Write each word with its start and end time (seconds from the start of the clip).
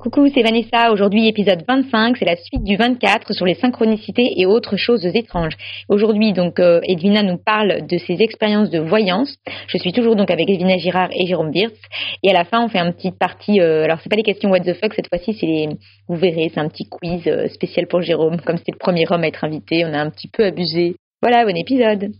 Coucou, 0.00 0.28
c'est 0.32 0.40
Vanessa. 0.40 0.92
Aujourd'hui, 0.92 1.28
épisode 1.28 1.62
25, 1.68 2.16
c'est 2.16 2.24
la 2.24 2.36
suite 2.36 2.64
du 2.64 2.76
24 2.76 3.34
sur 3.34 3.44
les 3.44 3.52
synchronicités 3.52 4.32
et 4.40 4.46
autres 4.46 4.78
choses 4.78 5.04
étranges. 5.04 5.52
Aujourd'hui, 5.90 6.32
donc, 6.32 6.58
euh, 6.58 6.80
Edwina 6.84 7.22
nous 7.22 7.36
parle 7.36 7.86
de 7.86 7.98
ses 7.98 8.22
expériences 8.22 8.70
de 8.70 8.78
voyance. 8.78 9.36
Je 9.66 9.76
suis 9.76 9.92
toujours 9.92 10.16
donc 10.16 10.30
avec 10.30 10.48
Edwina 10.48 10.78
Girard 10.78 11.10
et 11.12 11.26
Jérôme 11.26 11.50
Wirtz. 11.50 11.78
Et 12.22 12.30
à 12.30 12.32
la 12.32 12.46
fin, 12.46 12.64
on 12.64 12.68
fait 12.68 12.78
une 12.78 12.94
petite 12.94 13.18
partie. 13.18 13.60
Euh, 13.60 13.84
alors, 13.84 13.98
c'est 14.02 14.08
pas 14.08 14.16
les 14.16 14.22
questions 14.22 14.48
what 14.48 14.60
the 14.60 14.72
fuck 14.72 14.94
cette 14.94 15.08
fois-ci, 15.08 15.34
c'est 15.34 15.44
les. 15.44 15.68
Vous 16.08 16.16
verrez, 16.16 16.50
c'est 16.54 16.60
un 16.60 16.68
petit 16.68 16.88
quiz 16.88 17.20
euh, 17.26 17.48
spécial 17.48 17.86
pour 17.86 18.00
Jérôme. 18.00 18.40
Comme 18.40 18.56
c'était 18.56 18.72
le 18.72 18.78
premier 18.78 19.04
homme 19.10 19.24
à 19.24 19.26
être 19.26 19.44
invité, 19.44 19.84
on 19.84 19.92
a 19.92 19.98
un 19.98 20.08
petit 20.08 20.28
peu 20.28 20.46
abusé. 20.46 20.96
Voilà, 21.20 21.44
bon 21.44 21.54
épisode. 21.54 22.12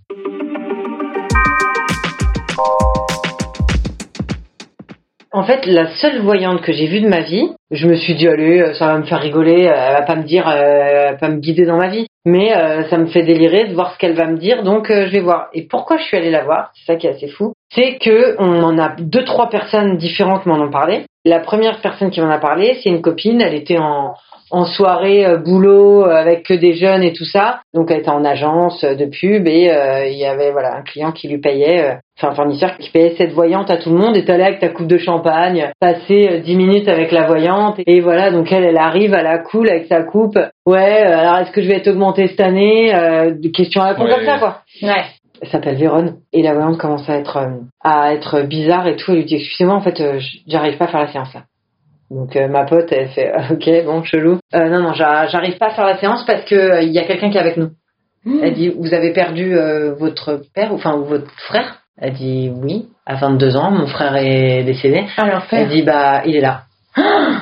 En 5.33 5.45
fait, 5.45 5.65
la 5.67 5.87
seule 5.99 6.21
voyante 6.23 6.61
que 6.61 6.73
j'ai 6.73 6.87
vue 6.87 7.01
de 7.01 7.09
ma 7.09 7.21
vie, 7.21 7.51
je 7.71 7.87
me 7.87 7.95
suis 7.95 8.17
dit 8.17 8.27
allez, 8.27 8.61
euh, 8.61 8.75
ça 8.75 8.87
va 8.87 8.99
me 8.99 9.05
faire 9.05 9.21
rigoler, 9.21 9.69
euh, 9.69 9.75
elle 9.77 9.93
va 9.95 10.03
pas 10.03 10.17
me 10.17 10.25
dire, 10.25 10.49
euh, 10.49 10.57
elle 10.57 11.13
va 11.13 11.19
pas 11.19 11.29
me 11.29 11.39
guider 11.39 11.65
dans 11.65 11.77
ma 11.77 11.89
vie, 11.89 12.07
mais 12.25 12.53
ça 12.91 12.99
me 12.99 13.07
fait 13.07 13.23
délirer 13.23 13.65
de 13.67 13.75
voir 13.75 13.93
ce 13.93 13.99
qu'elle 13.99 14.15
va 14.17 14.27
me 14.27 14.39
dire, 14.39 14.65
donc 14.65 14.89
je 14.89 15.09
vais 15.09 15.21
voir. 15.21 15.49
Et 15.55 15.63
pourquoi 15.63 15.99
je 15.99 16.03
suis 16.03 16.17
allée 16.17 16.31
la 16.31 16.43
voir? 16.43 16.73
C'est 16.75 16.93
ça 16.93 16.99
qui 16.99 17.07
est 17.07 17.11
assez 17.11 17.29
fou, 17.29 17.53
c'est 17.73 17.97
que 17.99 18.35
on 18.39 18.63
en 18.63 18.77
a 18.79 18.97
deux 18.99 19.25
trois 19.25 19.49
personnes 19.49 19.97
différentes 19.97 20.47
m'en 20.47 20.61
ont 20.61 20.71
parlé. 20.71 21.05
La 21.25 21.39
première 21.39 21.81
personne 21.81 22.11
qui 22.11 22.21
m'en 22.21 22.31
a 22.31 22.39
parlé, 22.39 22.79
c'est 22.83 22.91
une 22.91 23.01
copine, 23.01 23.41
elle 23.41 23.55
était 23.55 23.79
en 23.79 24.15
en 24.51 24.65
soirée 24.65 25.25
euh, 25.25 25.39
boulot 25.39 26.05
euh, 26.05 26.11
avec 26.11 26.45
que 26.45 26.55
des 26.55 26.75
jeunes 26.75 27.03
et 27.03 27.13
tout 27.13 27.25
ça. 27.25 27.61
Donc 27.75 27.91
elle 27.91 28.01
était 28.01 28.11
en 28.11 28.25
agence 28.25 28.83
euh, 28.85 28.95
de 28.95 29.07
pub 29.07 29.47
et 29.47 29.71
il 30.11 30.19
y 30.19 30.27
avait 30.27 30.51
voilà 30.51 30.77
un 30.77 30.83
client 30.83 31.13
qui 31.13 31.29
lui 31.29 31.39
payait, 31.39 31.99
enfin 32.19 32.33
un 32.33 32.35
fournisseur 32.35 32.77
qui 32.79 32.91
payait 32.91 33.15
cette 33.17 33.33
voyante 33.33 33.71
à 33.71 33.77
tout 33.77 33.91
le 33.91 33.97
monde. 33.97 34.17
Et 34.17 34.25
t'allais 34.25 34.45
avec 34.45 34.61
ta 34.61 34.69
coupe 34.69 34.87
de 34.87 34.99
champagne, 34.99 35.71
passer 35.81 36.43
dix 36.45 36.57
minutes 36.57 36.89
avec 36.89 37.13
la 37.13 37.27
voyante 37.27 37.77
et 37.87 38.01
voilà 38.01 38.31
donc 38.31 38.51
elle 38.53 38.65
elle 38.65 38.79
arrive 38.79 39.15
à 39.15 39.23
la 39.23 39.39
cool 39.39 39.69
avec 39.69 39.87
sa 39.87 40.03
coupe. 40.03 40.39
Ouais, 40.67 41.03
alors 41.03 41.39
est-ce 41.39 41.53
que 41.53 41.63
je 41.63 41.69
vais 41.69 41.77
être 41.77 41.89
augmentée 41.89 42.29
cette 42.29 42.41
année 42.41 42.95
euh, 42.95 43.35
Question 43.55 43.83
à 43.83 43.93
la 43.93 43.95
comme 43.95 44.09
ça 44.09 44.39
quoi. 44.39 44.59
Ouais. 44.83 45.05
Elle 45.43 45.49
s'appelle 45.49 45.77
Véronne 45.77 46.17
et 46.35 46.43
la 46.43 46.53
voyante 46.53 46.77
commence 46.77 47.09
à 47.09 47.17
être 47.17 47.39
à 47.83 48.13
être 48.13 48.43
bizarre 48.43 48.87
et 48.87 48.97
tout. 48.97 49.13
Elle 49.13 49.19
lui 49.19 49.25
dit 49.25 49.37
excusez-moi 49.37 49.75
en 49.75 49.81
fait 49.81 50.03
j'arrive 50.47 50.77
pas 50.77 50.85
à 50.85 50.89
faire 50.89 51.01
la 51.01 51.13
séance 51.13 51.33
là. 51.33 51.43
Donc 52.11 52.35
euh, 52.35 52.49
ma 52.49 52.65
pote, 52.65 52.91
elle 52.91 53.09
fait 53.11 53.33
ok, 53.51 53.85
bon, 53.85 54.03
chelou. 54.03 54.39
Euh, 54.55 54.69
non, 54.69 54.81
non, 54.81 54.93
j'arrive 54.93 55.59
pas 55.59 55.69
à 55.69 55.75
faire 55.75 55.87
la 55.87 55.99
séance 55.99 56.25
parce 56.27 56.45
que 56.45 56.55
euh, 56.55 56.83
il 56.83 56.91
y 56.91 56.99
a 56.99 57.05
quelqu'un 57.05 57.31
qui 57.31 57.37
est 57.37 57.41
avec 57.41 57.57
nous. 57.57 57.71
Hmm. 58.25 58.41
Elle 58.43 58.55
dit 58.55 58.69
vous 58.69 58.93
avez 58.93 59.13
perdu 59.13 59.57
votre 59.99 60.43
père, 60.55 60.75
enfin 60.75 60.95
ou 60.95 61.05
votre 61.05 61.31
frère? 61.49 61.79
Elle 61.97 62.15
dit 62.15 62.51
oui, 62.55 62.89
à 63.07 63.17
22 63.17 63.57
ans, 63.57 63.71
mon 63.71 63.87
frère 63.87 64.15
est 64.17 64.63
décédé. 64.65 65.05
Ah, 65.17 65.43
elle 65.53 65.69
dit 65.69 65.83
bah 65.83 66.23
il 66.27 66.37
est 66.37 66.41
là. 66.41 66.63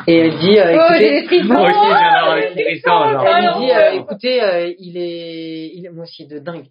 Et 0.07 0.19
elle 0.19 0.39
dit 0.39 0.59
oh, 0.61 0.95
écoutez, 0.95 1.43
moi 1.43 1.63
aussi, 1.63 1.75
elle 2.47 3.55
dit 3.59 3.97
écoutez, 3.97 4.75
il 4.79 4.97
est, 4.97 5.73
il 5.75 5.87
est 5.87 5.91
moi 5.91 6.05
aussi 6.05 6.27
de 6.27 6.39
dingue 6.39 6.67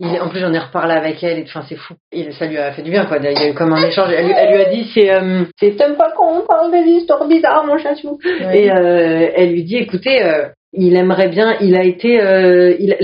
en 0.00 0.28
plus, 0.28 0.40
j'en 0.40 0.52
ai 0.52 0.58
reparlé 0.58 0.94
avec 0.94 1.22
elle 1.22 1.38
et 1.38 1.44
enfin, 1.46 1.64
c'est 1.68 1.76
fou. 1.76 1.94
Et 2.12 2.32
ça 2.32 2.46
lui 2.46 2.58
a 2.58 2.72
fait 2.72 2.82
du 2.82 2.90
bien, 2.90 3.04
quoi. 3.04 3.18
Il 3.18 3.24
y 3.24 3.36
a 3.36 3.48
eu 3.48 3.54
comme 3.54 3.72
un 3.72 3.80
échange. 3.80 4.10
Elle, 4.16 4.26
lui 4.26 4.62
a 4.62 4.70
dit, 4.70 4.90
c'est, 4.94 5.12
euh, 5.12 5.44
c'est 5.58 5.76
t'aimes 5.76 5.96
pas 5.96 6.12
quand 6.16 6.38
on 6.38 6.46
parle 6.46 6.70
des 6.70 6.90
histoires 6.90 7.26
bizarres, 7.26 7.64
mon 7.66 7.78
chassou. 7.78 8.18
Et 8.52 8.70
euh, 8.70 9.30
elle 9.34 9.52
lui 9.52 9.64
dit, 9.64 9.76
écoutez, 9.76 10.22
euh, 10.22 10.48
il 10.72 10.96
aimerait 10.96 11.28
bien, 11.28 11.56
il 11.60 11.76
a 11.76 11.84
été, 11.84 12.20
euh, 12.20 12.74
il, 12.78 12.96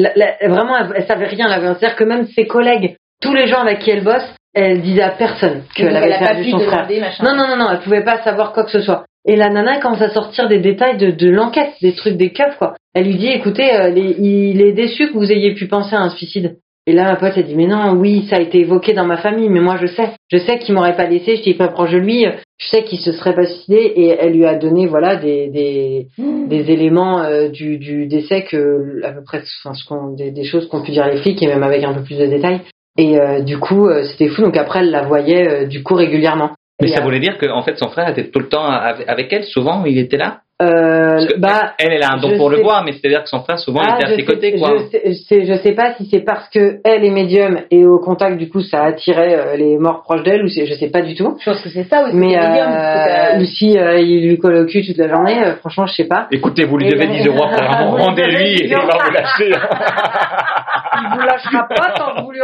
vraiment, 0.42 0.77
elle, 0.94 1.06
savait 1.06 1.27
rien. 1.27 1.48
C'est-à-dire 1.48 1.97
que 1.97 2.05
même 2.05 2.27
ses 2.27 2.47
collègues, 2.47 2.97
tous 3.20 3.34
les 3.34 3.47
gens 3.47 3.61
avec 3.61 3.81
qui 3.81 3.91
elle 3.91 4.05
bosse, 4.05 4.34
elle 4.55 4.81
disait 4.81 5.03
à 5.03 5.11
personne 5.11 5.62
qu'elle 5.75 5.94
avait 5.94 6.19
perdu 6.19 6.50
son 6.50 6.60
frère. 6.60 6.88
Non, 7.22 7.37
non, 7.37 7.49
non, 7.49 7.56
non, 7.56 7.70
elle 7.70 7.81
pouvait 7.81 8.05
pas 8.05 8.22
savoir 8.22 8.53
quoi 8.53 8.65
que 8.65 8.70
ce 8.70 8.81
soit. 8.81 9.05
Et 9.26 9.37
la 9.37 9.50
nana 9.50 9.78
commence 9.78 10.00
à 10.00 10.09
sortir 10.09 10.49
des 10.49 10.59
détails 10.59 10.97
de, 10.97 11.10
de 11.10 11.28
l'enquête, 11.28 11.75
des 11.82 11.94
trucs, 11.94 12.16
des 12.16 12.32
keufs, 12.32 12.56
quoi. 12.56 12.75
Elle 12.94 13.06
lui 13.06 13.16
dit, 13.16 13.28
écoutez, 13.28 13.75
euh, 13.75 13.91
il 13.91 14.62
est 14.62 14.72
déçu 14.72 15.09
que 15.09 15.12
vous 15.12 15.31
ayez 15.31 15.55
pu 15.55 15.66
penser 15.66 15.94
à 15.94 16.00
un 16.00 16.10
suicide. 16.10 16.56
Et 16.88 16.93
là, 16.93 17.04
ma 17.04 17.16
pote, 17.16 17.34
elle 17.37 17.44
dit, 17.44 17.54
mais 17.54 17.66
non, 17.66 17.93
oui, 17.97 18.26
ça 18.31 18.37
a 18.37 18.41
été 18.41 18.60
évoqué 18.60 18.94
dans 18.94 19.04
ma 19.04 19.19
famille, 19.19 19.50
mais 19.50 19.60
moi, 19.60 19.76
je 19.78 19.87
sais. 19.88 20.09
Je 20.32 20.38
sais 20.38 20.59
qu'il 20.59 20.75
m'aurait 20.75 20.97
pas 20.97 21.04
laissé, 21.04 21.37
je 21.37 21.43
suis 21.43 21.53
pas 21.53 21.69
proche 21.69 21.91
de 21.91 21.99
lui, 21.99 22.25
je 22.56 22.66
sais 22.66 22.82
qu'il 22.82 22.99
se 22.99 23.12
serait 23.12 23.34
pas 23.34 23.44
suicidé, 23.44 23.93
et 23.94 24.16
elle 24.19 24.32
lui 24.32 24.47
a 24.47 24.54
donné, 24.54 24.87
voilà, 24.87 25.16
des, 25.16 25.49
des, 25.49 26.06
mmh. 26.16 26.49
des 26.49 26.71
éléments 26.71 27.21
euh, 27.21 27.50
du, 27.50 27.76
du 27.76 28.06
décès 28.06 28.44
que, 28.44 29.04
à 29.04 29.12
peu 29.12 29.22
près, 29.22 29.43
enfin, 29.62 29.75
ce 29.75 29.84
qu'on, 29.87 30.15
des, 30.15 30.31
des 30.31 30.44
choses 30.44 30.66
qu'ont 30.66 30.81
pu 30.81 30.93
dire 30.93 31.06
les 31.06 31.19
flics, 31.19 31.43
et 31.43 31.47
même 31.47 31.62
avec 31.62 31.84
un 31.84 31.93
peu 31.93 32.03
plus 32.03 32.16
de 32.16 32.25
détails. 32.25 32.60
Et 32.97 33.20
euh, 33.20 33.43
du 33.43 33.59
coup, 33.59 33.87
euh, 33.87 34.05
c'était 34.05 34.28
fou, 34.28 34.41
donc 34.41 34.56
après, 34.56 34.78
elle 34.78 34.91
la 34.91 35.03
voyait, 35.03 35.66
du 35.66 35.82
coup, 35.82 35.94
régulièrement. 35.94 36.53
Mais 36.81 36.88
ça 36.88 37.03
voulait 37.03 37.20
dire 37.20 37.37
qu'en 37.37 37.60
fait, 37.60 37.76
son 37.76 37.91
frère 37.91 38.09
était 38.09 38.31
tout 38.31 38.38
le 38.38 38.49
temps 38.49 38.65
avec 38.65 39.31
elle, 39.31 39.44
souvent, 39.44 39.84
il 39.84 39.99
était 39.99 40.16
là? 40.16 40.38
Euh, 40.60 41.24
bah, 41.38 41.74
elle, 41.78 41.92
elle 41.92 42.02
a 42.02 42.14
un 42.14 42.16
don 42.16 42.36
pour 42.36 42.50
le 42.50 42.60
voir, 42.60 42.82
mais 42.82 42.91
c'est-à-dire 42.91 43.22
que 43.22 43.28
son 43.28 43.42
frère 43.42 43.60
souvent 43.60 43.80
il 43.80 43.91
ah, 43.92 43.96
était 43.96 44.12
à 44.12 44.16
ses 44.16 44.24
côtés, 44.24 44.58
quoi. 44.58 44.76
Je 44.92 45.12
sais, 45.12 45.44
je 45.44 45.54
sais 45.54 45.70
pas 45.70 45.94
si 45.94 46.08
c'est 46.10 46.24
parce 46.24 46.48
que 46.48 46.80
elle 46.84 47.04
est 47.04 47.12
médium 47.12 47.60
et 47.70 47.86
au 47.86 48.00
contact 48.00 48.38
du 48.38 48.48
coup 48.48 48.60
ça 48.60 48.82
attirait 48.82 49.38
euh, 49.38 49.56
les 49.56 49.78
morts 49.78 50.02
proches 50.02 50.24
d'elle 50.24 50.42
ou 50.42 50.48
je 50.48 50.74
sais 50.74 50.91
pas 50.91 51.02
du 51.02 51.14
tout. 51.14 51.36
Je 51.38 51.48
pense 51.48 51.62
que 51.62 51.69
c'est 51.69 51.84
ça 51.84 52.02
aussi. 52.02 52.16
Mais 52.16 52.36
euh, 52.36 53.38
ou 53.38 53.44
si 53.44 53.78
euh, 53.78 54.00
il 54.00 54.26
lui 54.26 54.38
colle 54.38 54.56
au 54.56 54.66
cul 54.66 54.84
toute 54.84 54.96
la 54.96 55.08
journée, 55.08 55.44
euh, 55.44 55.54
franchement 55.58 55.86
je 55.86 55.94
sais 55.94 56.08
pas. 56.08 56.26
Écoutez, 56.32 56.64
vous 56.64 56.76
lui 56.76 56.88
devez 56.88 57.06
10 57.06 57.28
euros 57.28 57.44
après 57.44 57.64
rendez-lui 57.84 58.54
et 58.54 58.64
il 58.64 58.75
va 58.75 58.80
vous 58.80 59.12
lâcher. 59.12 59.52
il 59.52 61.08
vous 61.14 61.20
lâchera 61.20 61.69
pas 61.69 61.92
tant 61.96 62.16
que 62.16 62.22
vous 62.22 62.32
lui 62.32 62.40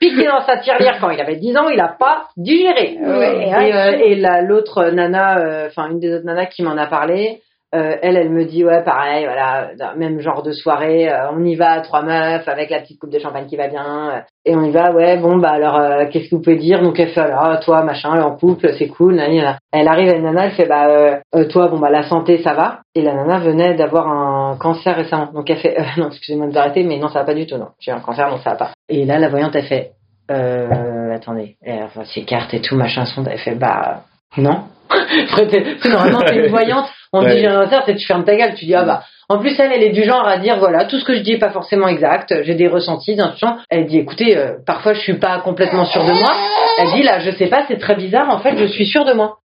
piquer 0.00 0.26
dans 0.26 0.40
sa 0.44 0.56
tirelire 0.56 0.96
quand 1.00 1.10
il 1.10 1.20
avait 1.20 1.36
10 1.36 1.56
ans, 1.56 1.68
il 1.68 1.78
a 1.78 1.94
pas 1.96 2.24
digéré. 2.36 2.98
et, 2.98 4.10
et 4.10 4.22
l'autre 4.42 4.86
nana, 4.90 5.66
enfin 5.68 5.88
une 5.88 6.00
des 6.00 6.14
autres 6.14 6.26
nanas 6.26 6.46
qui 6.46 6.64
m'en 6.64 6.76
a 6.76 6.86
parlé 6.86 7.11
euh, 7.74 7.96
elle, 8.02 8.18
elle 8.18 8.28
me 8.28 8.44
dit 8.44 8.66
ouais 8.66 8.84
pareil, 8.84 9.24
voilà, 9.24 9.70
même 9.96 10.20
genre 10.20 10.42
de 10.42 10.52
soirée, 10.52 11.10
euh, 11.10 11.30
on 11.32 11.42
y 11.42 11.54
va 11.54 11.80
trois 11.80 12.02
meufs 12.02 12.46
avec 12.46 12.68
la 12.68 12.80
petite 12.80 13.00
coupe 13.00 13.10
de 13.10 13.18
champagne 13.18 13.46
qui 13.46 13.56
va 13.56 13.68
bien, 13.68 14.10
euh, 14.10 14.20
et 14.44 14.54
on 14.54 14.62
y 14.62 14.70
va, 14.70 14.92
ouais 14.92 15.16
bon 15.16 15.38
bah 15.38 15.52
alors 15.52 15.80
qu'est-ce 16.10 16.28
que 16.28 16.34
vous 16.36 16.42
pouvez 16.42 16.56
dire? 16.56 16.82
Donc 16.82 17.00
elle 17.00 17.08
fait 17.08 17.20
alors 17.20 17.60
toi 17.60 17.82
machin, 17.82 18.20
en 18.20 18.36
couple, 18.36 18.74
c'est 18.78 18.88
cool, 18.88 19.18
Elle 19.18 19.88
arrive 19.88 20.10
à 20.10 20.16
une 20.16 20.24
nana, 20.24 20.46
elle 20.46 20.50
fait 20.50 20.66
bah 20.66 21.20
toi 21.48 21.68
bon 21.68 21.78
bah 21.78 21.88
la 21.88 22.02
santé 22.02 22.42
ça 22.42 22.52
va, 22.52 22.80
et 22.94 23.00
la 23.00 23.14
nana 23.14 23.38
venait 23.38 23.74
d'avoir 23.74 24.06
un 24.06 24.58
cancer 24.58 24.94
récemment, 24.94 25.32
donc 25.32 25.48
elle 25.48 25.56
fait 25.56 25.78
non 25.96 26.08
excusez-moi 26.08 26.48
de 26.48 26.52
vous 26.52 26.58
arrêter, 26.58 26.84
mais 26.84 26.98
non 26.98 27.08
ça 27.08 27.20
va 27.20 27.24
pas 27.24 27.34
du 27.34 27.46
tout, 27.46 27.56
non. 27.56 27.68
J'ai 27.80 27.92
un 27.92 28.00
cancer, 28.00 28.28
non 28.28 28.36
ça 28.36 28.50
va 28.50 28.56
pas. 28.56 28.70
Et 28.90 29.06
là 29.06 29.18
la 29.18 29.30
voyante 29.30 29.56
elle 29.56 29.64
fait 29.64 29.92
attendez, 30.28 31.56
elle 31.62 31.88
ses 32.04 32.24
cartes 32.24 32.52
et 32.52 32.60
tout 32.60 32.76
machin 32.76 33.06
son, 33.06 33.24
elle 33.24 33.38
fait 33.38 33.54
bah 33.54 34.02
non. 34.36 34.64
Normalement, 35.84 36.20
t'es 36.20 36.36
une 36.36 36.50
voyante, 36.50 36.88
on 37.12 37.22
dit 37.22 37.38
j'ai 37.38 37.46
un 37.46 37.64
cancer, 37.64 37.84
tu 37.84 38.06
fermes 38.06 38.24
ta 38.24 38.36
gueule, 38.36 38.54
tu 38.54 38.64
dis 38.64 38.74
ah 38.74 38.84
bah. 38.84 39.02
En 39.28 39.38
plus, 39.38 39.58
elle, 39.58 39.72
elle 39.72 39.82
est 39.82 39.92
du 39.92 40.04
genre 40.04 40.26
à 40.26 40.36
dire 40.36 40.58
voilà, 40.58 40.84
tout 40.84 40.98
ce 40.98 41.04
que 41.04 41.14
je 41.14 41.20
dis 41.20 41.32
est 41.32 41.38
pas 41.38 41.50
forcément 41.50 41.88
exact, 41.88 42.42
j'ai 42.42 42.54
des 42.54 42.68
ressentis, 42.68 43.16
d'intuition. 43.16 43.56
Elle 43.70 43.86
dit 43.86 43.98
écoutez, 43.98 44.36
euh, 44.36 44.56
parfois 44.66 44.92
je 44.92 45.00
suis 45.00 45.18
pas 45.18 45.38
complètement 45.40 45.84
sûre 45.84 46.04
de 46.04 46.12
moi. 46.12 46.32
Elle 46.78 46.92
dit 46.92 47.02
là, 47.02 47.18
je 47.20 47.30
sais 47.30 47.46
pas, 47.46 47.64
c'est 47.68 47.78
très 47.78 47.94
bizarre, 47.94 48.28
en 48.28 48.40
fait, 48.40 48.56
je 48.58 48.66
suis 48.66 48.86
sûre 48.86 49.04
de 49.04 49.12
moi. 49.12 49.38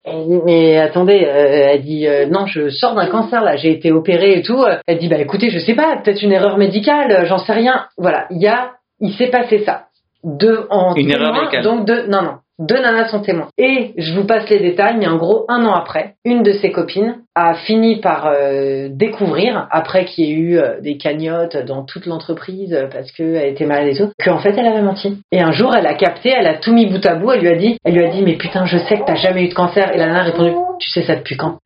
mais 0.45 0.79
attendez, 0.79 1.25
euh, 1.25 1.69
elle 1.73 1.83
dit 1.83 2.07
euh, 2.09 2.27
non, 2.27 2.47
je 2.47 2.69
sors 2.69 2.95
d'un 2.95 3.07
cancer 3.07 3.43
là, 3.43 3.57
j'ai 3.57 3.71
été 3.71 3.93
opérée 3.93 4.39
et 4.39 4.43
tout. 4.43 4.65
Elle 4.87 4.99
dit 4.99 5.09
bah 5.09 5.19
écoutez, 5.19 5.51
je 5.51 5.59
sais 5.59 5.75
pas, 5.75 5.97
peut-être 6.03 6.23
une 6.23 6.33
erreur 6.33 6.57
médicale, 6.59 7.27
j'en 7.27 7.39
sais 7.39 7.53
rien. 7.53 7.87
Voilà, 7.99 8.27
il 8.31 8.41
y 8.41 8.49
a, 8.49 8.73
il 9.01 9.13
s'est 9.15 9.29
passé 9.29 9.63
ça. 9.65 9.85
Deux 10.25 10.67
en 10.71 10.95
une 10.97 11.11
erreur 11.11 11.33
médicale. 11.33 11.63
Donc 11.63 11.85
deux, 11.85 12.07
non 12.09 12.23
non, 12.23 12.35
deux 12.59 12.81
nanas 12.81 13.09
sont 13.09 13.21
témoins. 13.21 13.49
Et 13.59 13.93
je 13.97 14.15
vous 14.15 14.27
passe 14.27 14.49
les 14.49 14.59
détails, 14.59 14.97
mais 14.99 15.07
en 15.07 15.17
gros, 15.17 15.45
un 15.49 15.65
an 15.65 15.75
après, 15.75 16.15
une 16.25 16.43
de 16.43 16.53
ses 16.53 16.73
copines 16.73 17.17
a 17.35 17.55
fini 17.55 18.01
par 18.01 18.27
euh, 18.27 18.89
découvrir, 18.91 19.69
après 19.71 20.07
qu'il 20.07 20.25
y 20.25 20.31
ait 20.31 20.35
eu 20.35 20.59
euh, 20.59 20.81
des 20.81 20.97
cagnottes 20.97 21.57
dans 21.57 21.85
toute 21.85 22.07
l'entreprise 22.07 22.73
euh, 22.73 22.87
parce 22.91 23.13
qu'elle 23.13 23.47
était 23.47 23.67
malade 23.67 23.89
et 23.89 23.97
tout, 23.97 24.11
qu'en 24.25 24.39
fait 24.39 24.55
elle 24.57 24.67
avait 24.67 24.83
menti. 24.83 25.19
Et 25.33 25.41
un 25.41 25.53
jour, 25.53 25.75
elle 25.77 25.87
a 25.87 25.95
capté, 25.95 26.31
elle 26.31 26.47
a 26.47 26.55
tout 26.55 26.73
mis 26.73 26.87
bout 26.87 27.05
à 27.05 27.15
bout, 27.15 27.33
elle 27.33 27.41
lui 27.41 27.49
a 27.49 27.57
dit, 27.57 27.77
elle 27.85 27.95
lui 27.95 28.05
a 28.05 28.09
dit, 28.09 28.23
mais 28.23 28.37
putain, 28.37 28.65
je 28.65 28.79
sais 28.79 28.99
que 28.99 29.05
t'as 29.05 29.17
jamais 29.17 29.45
eu 29.45 29.49
de 29.49 29.55
cancer. 29.55 29.95
Et 29.95 29.99
la 29.99 30.07
nana 30.07 30.21
a 30.21 30.25
répondu, 30.25 30.53
tu 30.81 30.91
sais 30.91 31.03
ça 31.03 31.17
depuis 31.17 31.37
quand? 31.37 31.59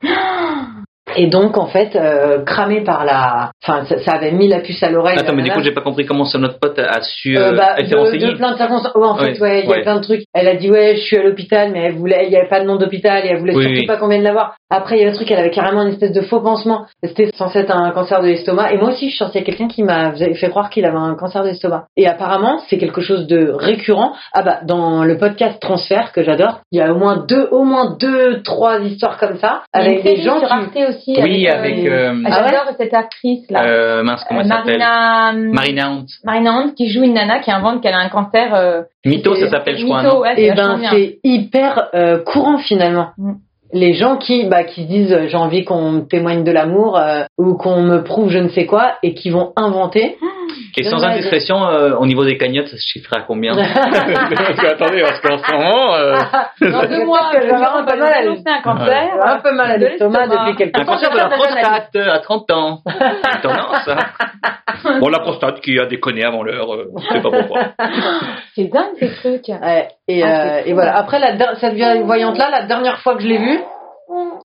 Et 1.17 1.27
donc, 1.27 1.57
en 1.57 1.67
fait, 1.67 1.97
euh, 1.97 2.43
cramé 2.45 2.83
par 2.83 3.05
la... 3.05 3.51
Enfin, 3.63 3.85
ça, 3.85 4.13
avait 4.13 4.33
mis 4.33 4.49
la 4.49 4.61
puce 4.61 4.83
à 4.83 4.91
l'oreille. 4.91 5.19
Attends, 5.19 5.35
mais 5.35 5.43
du 5.43 5.51
coup, 5.51 5.61
j'ai 5.63 5.73
pas 5.73 5.81
compris 5.81 6.07
comment 6.07 6.25
ça, 6.25 6.39
notre 6.39 6.59
pote 6.59 6.79
a 6.79 7.01
su... 7.03 7.37
Euh, 7.37 7.53
euh 7.53 7.57
bah, 7.57 7.75
elle 7.77 7.89
de, 7.89 8.37
plein 8.37 8.53
de 8.53 8.57
circonstances. 8.57 8.93
en 8.95 9.17
fait, 9.17 9.41
ouais, 9.41 9.63
il 9.65 9.71
y 9.71 9.73
a 9.73 9.83
plein 9.83 9.97
de 9.97 10.03
trucs. 10.03 10.23
Elle 10.35 10.49
a 10.49 10.57
dit, 10.57 10.71
ouais, 10.71 10.97
je 10.97 11.01
suis 11.03 11.17
à 11.17 11.23
l'hôpital, 11.23 11.71
mais 11.73 11.81
elle 11.81 11.95
voulait... 11.95 12.27
Il 12.27 12.33
y 12.33 12.37
avait 12.37 12.49
pas 12.49 12.61
de 12.61 12.67
nom 12.67 12.77
d'hôpital 12.77 13.25
et 13.25 13.29
elle 13.29 13.39
voulait 13.39 13.55
surtout 13.55 13.87
pas 13.87 13.97
qu'on 13.97 14.09
vienne 14.09 14.23
la 14.23 14.33
voir. 14.33 14.57
Après, 14.71 14.97
il 14.97 15.03
y 15.03 15.05
a 15.05 15.09
le 15.11 15.15
truc, 15.15 15.31
elle 15.31 15.39
avait 15.41 15.51
carrément 15.51 15.83
une 15.83 15.89
espèce 15.89 16.13
de 16.13 16.21
faux 16.21 16.41
pansement. 16.41 16.87
C'était 17.03 17.31
censé 17.35 17.59
être 17.61 17.75
un 17.75 17.91
cancer 17.91 18.23
de 18.23 18.29
l'estomac. 18.29 18.73
Et 18.73 18.79
moi 18.79 18.91
aussi, 18.91 19.07
je 19.07 19.11
suis 19.11 19.19
sortie 19.19 19.39
à 19.39 19.43
quelqu'un 19.43 19.69
qui 19.69 19.83
m'a 19.83 20.13
fait 20.13 20.49
croire 20.49 20.71
qu'il 20.71 20.85
avait 20.87 20.97
un 20.97 21.15
cancer 21.17 21.43
de 21.43 21.49
l'estomac. 21.49 21.87
Et 21.97 22.07
apparemment, 22.07 22.61
c'est 22.69 22.79
quelque 22.79 23.01
chose 23.01 23.27
de 23.27 23.51
récurrent. 23.53 24.13
Ah 24.33 24.43
bah, 24.43 24.59
dans 24.65 25.05
le 25.05 25.19
podcast 25.19 25.61
Transfert, 25.61 26.13
que 26.13 26.23
j'adore, 26.23 26.61
il 26.73 26.79
y 26.79 26.83
a 26.83 26.93
au 26.93 26.97
moins 26.97 27.17
deux, 27.27 27.49
au 27.51 27.65
moins 27.65 27.97
deux, 27.99 28.43
trois 28.43 28.79
histoires 28.81 29.19
comme 29.19 29.39
ça. 29.39 29.63
Avec 29.73 30.03
des 30.05 30.23
gens 30.23 30.39
sur 30.39 30.49
qui... 30.49 30.55
Arte 30.55 30.77
aussi. 30.89 31.17
Oui, 31.21 31.49
avec, 31.49 31.79
euh, 31.85 32.13
euh, 32.13 32.23
ah, 32.27 32.45
J'adore 32.49 32.75
cette 32.79 32.95
actrice 32.95 33.51
là. 33.51 33.65
euh, 33.65 34.03
mince, 34.03 34.25
comment 34.29 34.41
Euh, 34.41 34.45
elle 34.45 34.49
s'appelle 34.51 34.79
Marina. 34.79 35.33
Marina 35.53 35.87
Hunt. 35.89 36.07
Marina 36.25 36.53
Hunt 36.53 36.71
qui 36.77 36.89
joue 36.91 37.03
une 37.03 37.15
nana 37.15 37.41
qui 37.41 37.51
invente 37.51 37.83
qu'elle 37.83 37.95
a 37.95 37.99
un 37.99 38.09
cancer. 38.09 38.55
euh, 38.55 38.83
Mytho, 39.05 39.35
ça 39.35 39.49
s'appelle, 39.49 39.79
je 39.79 39.85
crois. 39.85 40.03
Mytho, 40.03 40.21
ouais, 40.21 40.41
Et 40.41 40.49
vachement 40.51 40.75
ben, 40.75 40.79
bien. 40.81 40.91
c'est 40.93 41.19
hyper 41.25 41.89
euh, 41.95 42.19
courant 42.23 42.59
finalement. 42.59 43.09
Mm. 43.19 43.33
Les 43.73 43.95
gens 43.95 44.17
qui, 44.17 44.45
bah, 44.45 44.65
qui 44.65 44.83
se 44.83 44.89
disent 44.89 45.13
euh, 45.13 45.29
j'ai 45.29 45.37
envie 45.37 45.65
qu'on 45.65 46.01
témoigne 46.01 46.43
de 46.43 46.51
l'amour 46.51 46.99
euh, 46.99 47.25
ou 47.39 47.55
qu'on 47.55 47.83
me 47.83 48.03
prouve 48.03 48.31
je 48.31 48.39
ne 48.39 48.49
sais 48.49 48.67
quoi 48.67 48.95
et 49.03 49.15
qui 49.15 49.31
vont 49.31 49.53
inventer. 49.57 50.17
Et 50.77 50.85
sans 50.85 50.99
Ouais, 51.01 51.07
indiscrétion, 51.07 51.67
euh, 51.67 51.95
au 51.97 52.07
niveau 52.07 52.25
des 52.25 52.37
cagnottes, 52.37 52.69
ça 52.69 52.77
se 52.77 52.87
chiffre 52.87 53.13
à 53.17 53.23
combien 53.23 53.55
Parce 53.75 54.57
que, 54.61 54.67
attendez, 54.67 55.03
parce 55.03 55.21
qu'en 55.21 55.39
ce 55.39 55.53
moment, 55.53 55.95
euh, 55.95 56.15
Dans 56.61 56.87
deux 56.89 57.05
mois, 57.05 57.31
je 57.35 57.39
vais 57.47 57.53
avoir 57.53 57.77
un 57.77 57.85
peu 57.85 57.99
mal 57.99 58.13
à 58.13 58.19
un 58.21 59.37
un 59.37 59.41
peu 59.41 59.53
mal 59.53 59.71
à 59.71 59.77
l'estomac 59.77 60.27
depuis 60.29 60.57
quelques 60.57 60.79
un 60.79 60.85
temps. 60.85 60.93
cancer 60.93 61.11
de 61.11 61.17
la 61.17 61.29
prostate 61.29 61.89
euh, 61.97 62.13
à 62.13 62.19
30 62.21 62.51
ans. 62.53 62.79
C'est 62.87 63.39
étonnant, 63.39 63.75
ça. 63.85 63.97
Bon, 65.01 65.09
la 65.09 65.19
prostate 65.21 65.61
qui 65.61 65.79
a 65.79 65.87
déconné 65.87 66.25
avant 66.25 66.43
l'heure, 66.43 66.75
euh, 66.75 66.87
je 66.99 67.15
sais 67.15 67.21
pas 67.21 67.31
pourquoi. 67.31 67.61
C'est 68.55 68.65
dingue 68.65 68.95
ces 68.99 69.13
trucs. 69.15 69.49
Ouais, 69.49 69.89
et, 70.09 70.23
Ah, 70.23 70.57
euh, 70.59 70.63
et 70.67 70.73
voilà. 70.73 70.97
Après, 70.97 71.19
la, 71.19 71.57
cette 71.57 71.75
voyante 72.05 72.39
là, 72.39 72.49
la 72.51 72.63
dernière 72.65 72.99
fois 73.01 73.15
que 73.17 73.23
je 73.23 73.27
l'ai 73.29 73.39
vue, 73.39 73.59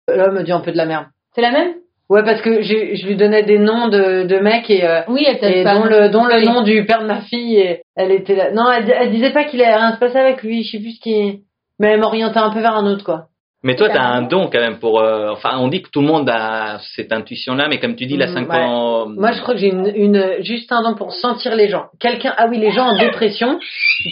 là, 0.07 0.25
elle 0.25 0.31
me 0.31 0.43
dit 0.43 0.51
un 0.51 0.59
peu 0.61 0.71
de 0.71 0.77
la 0.77 0.85
merde. 0.85 1.05
C'est 1.33 1.41
la 1.41 1.51
même? 1.51 1.73
Ouais, 2.11 2.23
parce 2.25 2.41
que 2.41 2.61
je 2.61 3.07
lui 3.07 3.15
donnais 3.15 3.43
des 3.43 3.57
noms 3.57 3.87
de, 3.87 4.23
de 4.23 4.39
mecs 4.39 4.69
et, 4.69 4.85
euh, 4.85 5.01
Oui, 5.07 5.25
elle 5.25 5.37
et 5.59 5.63
pas 5.63 5.75
dont 5.75 5.85
le, 5.85 6.09
dont 6.09 6.25
le 6.25 6.41
nom 6.45 6.61
du 6.61 6.83
père 6.85 7.01
de 7.01 7.07
ma 7.07 7.21
fille, 7.21 7.57
et 7.57 7.81
elle 7.95 8.11
était 8.11 8.35
là. 8.35 8.51
Non, 8.51 8.69
elle, 8.69 8.91
elle 8.91 9.11
disait 9.11 9.31
pas 9.31 9.45
qu'il 9.45 9.61
allait 9.61 9.75
rien 9.77 9.93
se 9.93 9.99
passer 9.99 10.17
avec 10.17 10.43
lui, 10.43 10.63
je 10.63 10.71
sais 10.71 10.79
plus 10.79 10.91
ce 10.97 10.99
qui. 10.99 11.39
Mais 11.79 11.91
elle 11.91 12.01
m'orientait 12.01 12.37
un 12.39 12.49
peu 12.51 12.59
vers 12.59 12.75
un 12.75 12.85
autre, 12.85 13.05
quoi. 13.05 13.27
Mais 13.63 13.75
toi, 13.75 13.87
t'as 13.89 14.03
un 14.03 14.23
don 14.23 14.49
quand 14.51 14.59
même 14.59 14.79
pour. 14.79 14.99
euh, 14.99 15.29
enfin, 15.31 15.51
on 15.59 15.67
dit 15.69 15.81
que 15.83 15.89
tout 15.89 16.01
le 16.01 16.07
monde 16.07 16.27
a 16.29 16.79
cette 16.95 17.13
intuition-là, 17.13 17.67
mais 17.69 17.79
comme 17.79 17.95
tu 17.95 18.07
dis, 18.07 18.17
la 18.17 18.27
Mm, 18.27 18.33
5 18.33 18.49
ouais. 18.49 18.57
ans. 18.59 19.05
Moi, 19.07 19.31
je 19.31 19.41
crois 19.41 19.53
que 19.53 19.59
j'ai 19.61 19.67
une, 19.69 19.89
une, 19.95 20.35
juste 20.43 20.71
un 20.73 20.81
don 20.83 20.95
pour 20.95 21.13
sentir 21.13 21.55
les 21.55 21.69
gens. 21.69 21.85
Quelqu'un, 21.99 22.33
ah 22.37 22.47
oui, 22.49 22.57
les 22.57 22.71
gens 22.71 22.87
en 22.87 22.97
dépression, 22.97 23.57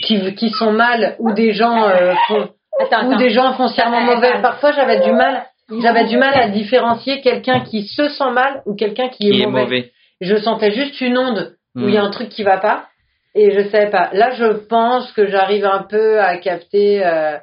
qui, 0.06 0.34
qui 0.36 0.50
sont 0.50 0.72
mal, 0.72 1.16
ou 1.18 1.32
des 1.32 1.52
gens, 1.52 1.84
euh, 1.86 2.14
font, 2.28 2.48
Attends, 2.80 3.08
ou 3.08 3.10
attends. 3.10 3.16
des 3.18 3.30
gens 3.30 3.52
foncièrement 3.54 4.00
mauvais. 4.02 4.40
Parfois, 4.40 4.70
j'avais 4.72 5.00
du 5.00 5.12
mal, 5.12 5.42
j'avais 5.82 6.04
du 6.06 6.16
mal 6.16 6.34
à 6.34 6.48
différencier 6.48 7.20
quelqu'un 7.20 7.60
qui 7.60 7.82
se 7.86 8.08
sent 8.08 8.30
mal 8.32 8.62
ou 8.66 8.74
quelqu'un 8.74 9.08
qui, 9.08 9.30
qui 9.30 9.42
est, 9.42 9.46
mauvais. 9.46 9.62
mauvais. 9.62 9.90
Je 10.20 10.36
sentais 10.36 10.70
juste 10.72 11.00
une 11.00 11.16
onde 11.18 11.54
où 11.76 11.88
il 11.88 11.94
y 11.94 11.96
a 11.96 12.02
un 12.02 12.10
truc 12.10 12.28
qui 12.28 12.42
va 12.42 12.58
pas 12.58 12.86
et 13.34 13.52
je 13.52 13.68
savais 13.68 13.90
pas. 13.90 14.10
Là, 14.12 14.32
je 14.32 14.44
pense 14.68 15.12
que 15.12 15.26
j'arrive 15.28 15.64
un 15.64 15.84
peu 15.88 16.20
à 16.20 16.36
capter, 16.38 17.04
euh, 17.06 17.36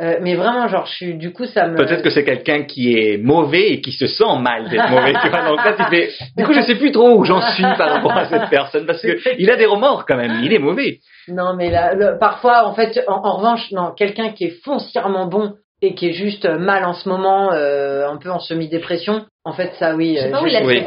euh, 0.00 0.14
mais 0.22 0.36
vraiment, 0.36 0.68
genre, 0.68 0.86
je 0.86 0.92
suis, 0.94 1.14
du 1.14 1.32
coup, 1.32 1.44
ça 1.44 1.66
me. 1.66 1.76
Peut-être 1.76 2.02
que 2.02 2.10
c'est 2.10 2.24
quelqu'un 2.24 2.62
qui 2.62 2.96
est 2.96 3.18
mauvais 3.18 3.72
et 3.72 3.80
qui 3.80 3.92
se 3.92 4.06
sent 4.06 4.38
mal 4.40 4.68
d'être 4.70 4.88
mauvais. 4.90 5.12
tu 5.20 5.28
vois. 5.28 5.44
Donc 5.44 5.62
là, 5.64 5.74
tu 5.74 5.84
fais, 5.90 6.08
du 6.36 6.44
coup, 6.46 6.52
je 6.54 6.62
sais 6.62 6.76
plus 6.76 6.92
trop 6.92 7.16
où 7.18 7.24
j'en 7.24 7.40
suis 7.52 7.62
par 7.76 7.90
rapport 7.90 8.16
à 8.16 8.26
cette 8.26 8.48
personne 8.48 8.86
parce 8.86 9.02
que 9.02 9.18
il 9.38 9.50
a 9.50 9.56
des 9.56 9.66
remords 9.66 10.06
quand 10.06 10.16
même. 10.16 10.40
Il 10.44 10.52
est 10.52 10.58
mauvais. 10.60 11.00
Non, 11.28 11.54
mais 11.56 11.70
là, 11.70 11.94
le- 11.94 12.16
parfois, 12.18 12.66
en 12.66 12.74
fait, 12.74 12.98
en, 13.06 13.20
en 13.24 13.36
revanche, 13.36 13.70
non, 13.72 13.90
quelqu'un 13.92 14.30
qui 14.30 14.44
est 14.44 14.62
foncièrement 14.64 15.26
bon 15.26 15.54
et 15.80 15.94
qui 15.94 16.08
est 16.08 16.12
juste 16.12 16.44
mal 16.44 16.84
en 16.84 16.92
ce 16.92 17.08
moment, 17.08 17.52
euh, 17.52 18.08
un 18.08 18.16
peu 18.16 18.30
en 18.30 18.40
semi-dépression, 18.40 19.26
en 19.44 19.52
fait, 19.52 19.72
ça, 19.78 19.94
oui. 19.94 20.16
Je 20.16 20.22
sais 20.22 20.28
euh, 20.28 20.32
pas 20.32 20.42
où 20.42 20.46
il 20.46 20.56
a 20.56 20.64
Oui. 20.64 20.82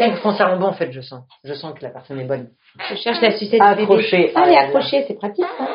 en 0.65 0.73
fait, 0.73 0.91
je 0.91 1.01
sens. 1.01 1.23
Je 1.43 1.53
sens 1.53 1.73
que 1.73 1.83
la 1.83 1.89
personne 1.89 2.19
est 2.19 2.25
bonne. 2.25 2.49
Je 2.89 2.95
cherche 2.95 3.21
la 3.21 3.31
sucette 3.31 3.61
Accroché. 3.61 4.31
Ah, 4.35 4.43
elle 4.43 4.49
est 4.49 4.55
là 4.55 4.61
là. 4.61 4.67
accrochée, 4.67 5.05
c'est 5.07 5.17
pratique. 5.17 5.45
ça. 5.57 5.67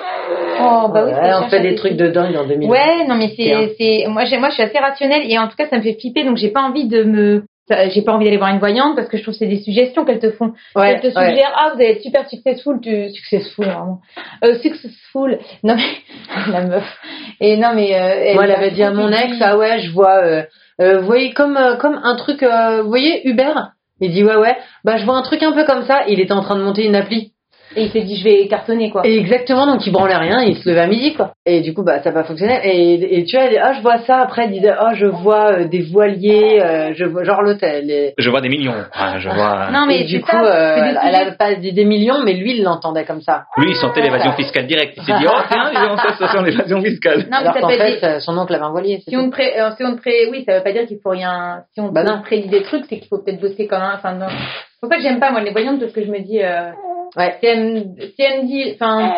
Oh, 0.61 0.89
bah 0.89 1.05
oui. 1.07 1.13
Ouais, 1.13 1.31
on 1.43 1.49
fait 1.49 1.61
des 1.61 1.75
trucs 1.75 1.97
de 1.97 2.09
dingue 2.09 2.37
en 2.37 2.47
2000. 2.47 2.69
Ouais, 2.69 3.07
non 3.07 3.15
mais 3.17 3.33
c'est 3.37 3.75
c'est 3.79 4.07
moi 4.09 4.25
moi 4.39 4.49
je 4.49 4.55
suis 4.55 4.63
assez 4.63 4.79
rationnelle 4.79 5.31
et 5.31 5.39
en 5.39 5.49
tout 5.49 5.57
cas 5.57 5.67
ça 5.69 5.77
me 5.77 5.83
fait 5.83 5.97
flipper 6.01 6.25
donc 6.25 6.37
j'ai 6.37 6.51
pas 6.51 6.63
envie 6.63 6.89
de 6.89 7.03
me 7.05 7.45
j'ai 7.69 8.03
pas 8.03 8.13
envie 8.13 8.25
d'aller 8.25 8.37
voir 8.37 8.51
une 8.51 8.59
voyante 8.59 8.97
parce 8.97 9.09
que 9.09 9.17
je 9.17 9.23
trouve 9.23 9.35
que 9.35 9.39
c'est 9.39 9.47
des 9.47 9.61
suggestions 9.63 10.05
qu'elles 10.05 10.21
te 10.21 10.31
font. 10.31 10.53
ouais, 10.75 10.93
Elles 10.93 11.01
te 11.01 11.07
ouais. 11.19 11.29
suggèrent 11.31 11.53
ah 11.57 11.71
vous 11.75 11.81
allez 11.81 11.91
être 11.93 12.03
super 12.03 12.29
successful, 12.29 12.81
tu 12.81 13.11
successful 13.11 13.65
vraiment. 13.67 14.01
Euh, 14.45 14.55
successful. 14.61 15.39
Non 15.63 15.77
mais 15.77 16.53
la 16.53 16.63
meuf. 16.67 16.99
Et 17.41 17.57
non 17.57 17.73
mais 17.75 17.95
euh, 17.95 18.35
Moi, 18.35 18.45
elle 18.45 18.53
avait 18.55 18.71
dit 18.71 18.83
à 18.83 18.93
mon 18.93 19.11
ex, 19.11 19.37
ah 19.41 19.57
ouais, 19.57 19.81
je 19.81 19.91
vois, 19.91 20.23
euh, 20.25 20.43
euh, 20.81 20.99
vous 21.01 21.07
voyez, 21.07 21.33
comme, 21.33 21.57
euh, 21.57 21.77
comme 21.77 21.99
un 22.03 22.17
truc, 22.17 22.43
euh, 22.43 22.83
vous 22.83 22.89
voyez, 22.89 23.27
Uber? 23.29 23.53
Il 24.01 24.13
dit, 24.13 24.23
ouais, 24.23 24.37
ouais, 24.37 24.57
bah, 24.85 24.99
je 24.99 25.05
vois 25.07 25.17
un 25.17 25.23
truc 25.23 25.43
un 25.43 25.53
peu 25.53 25.65
comme 25.65 25.85
ça. 25.87 26.03
Il 26.07 26.21
était 26.21 26.33
en 26.33 26.43
train 26.43 26.57
de 26.57 26.63
monter 26.63 26.85
une 26.85 26.95
appli. 26.95 27.33
Et 27.77 27.85
il 27.85 27.91
s'est 27.91 28.01
dit 28.03 28.17
je 28.17 28.25
vais 28.25 28.49
cartonner 28.49 28.91
quoi. 28.91 29.07
Et 29.07 29.17
exactement, 29.19 29.67
donc 29.67 29.87
il 29.87 29.93
branlait 29.93 30.17
rien, 30.17 30.43
il 30.43 30.57
se 30.57 30.69
levait 30.69 30.81
à 30.81 30.87
midi, 30.87 31.15
quoi. 31.15 31.33
Et 31.45 31.61
du 31.61 31.75
coup, 31.75 31.83
bah, 31.85 32.01
ça 32.03 32.11
n'a 32.11 32.15
pas 32.23 32.25
fonctionné. 32.25 32.59
Et, 32.65 33.19
et 33.19 33.25
tu 33.25 33.37
vois, 33.37 33.45
elle 33.47 33.53
dit, 33.53 33.59
ah, 33.59 33.73
je 33.75 33.83
vois 33.83 33.99
ça. 33.99 34.19
Après, 34.21 34.45
elle 34.45 34.53
disait, 34.53 34.73
ah, 34.77 34.95
je 34.95 35.07
vois 35.07 35.53
euh, 35.53 35.65
des 35.69 35.83
voiliers, 35.83 36.61
euh, 36.61 36.93
je 36.95 37.05
vois, 37.05 37.25
genre 37.25 37.43
l'hôtel. 37.43 37.91
Et, 37.91 38.15
Je 38.19 38.31
vois 38.31 38.41
des 38.41 38.49
millions. 38.49 38.75
Je 39.19 39.29
vois. 39.29 39.71
Non 39.71 39.87
mais 39.87 40.01
et 40.01 40.05
du 40.05 40.21
coup, 40.21 40.31
ça, 40.31 40.43
euh, 40.45 40.77
c'est 40.77 40.93
des 40.93 40.99
elle 41.05 41.15
avait 41.15 41.37
pas 41.37 41.55
dit 41.55 41.73
des 41.73 41.85
millions, 41.85 42.23
mais 42.25 42.33
lui, 42.33 42.57
il 42.57 42.63
l'entendait 42.65 43.05
comme 43.05 43.21
ça. 43.21 43.45
Lui, 43.59 43.71
il 43.71 43.77
sentait 43.77 44.01
l'évasion 44.01 44.33
fiscale 44.33 44.67
directe. 44.67 44.95
Il 44.97 45.03
s'est 45.05 45.19
dit, 45.19 45.27
oh 45.29 45.41
tiens, 45.49 45.71
ils 45.73 45.91
ont 45.91 45.97
ça, 45.97 46.17
ça 46.19 46.29
sent 46.33 46.43
l'évasion 46.45 46.83
fiscale. 46.83 47.19
Non 47.31 47.39
mais 47.43 47.49
Alors 47.49 47.55
qu'en 47.61 47.69
fait, 47.69 48.01
des- 48.01 48.05
euh, 48.07 48.21
son 48.21 48.37
oncle 48.39 48.55
avait 48.55 48.65
un 48.65 48.71
voilier. 48.71 49.01
Si 49.07 49.17
on, 49.17 49.27
te 49.27 49.31
pré... 49.31 49.61
euh, 49.61 49.71
si 49.77 49.85
on 49.85 49.95
te 49.95 50.01
pré... 50.01 50.29
Oui, 50.31 50.45
ça 50.47 50.57
veut 50.59 50.65
pas 50.65 50.73
dire 50.73 50.87
qu'il 50.87 50.99
faut 51.03 51.11
rien. 51.11 51.63
Si 51.75 51.81
on 51.81 51.89
Bah 51.89 52.03
prédit 52.25 52.49
des 52.49 52.63
trucs, 52.63 52.85
c'est 52.89 52.99
qu'il 52.99 53.09
faut 53.09 53.19
peut-être 53.19 53.41
bosser 53.41 53.67
quand 53.67 53.79
même. 53.79 53.93
Enfin, 53.95 54.15
non. 54.15 54.27
C'est 54.29 54.81
pour 54.81 54.91
ça 54.91 54.97
que 54.97 55.03
j'aime 55.03 55.21
pas, 55.21 55.31
moi, 55.31 55.41
les 55.41 55.51
voyantes, 55.51 55.81
parce 55.81 55.93
que 55.93 56.05
je 56.05 56.11
me 56.11 56.21
dis. 56.21 56.43
Euh... 56.43 56.71
Ouais. 57.17 57.39
Me 57.43 58.47
dit. 58.47 58.73
Enfin, 58.75 59.15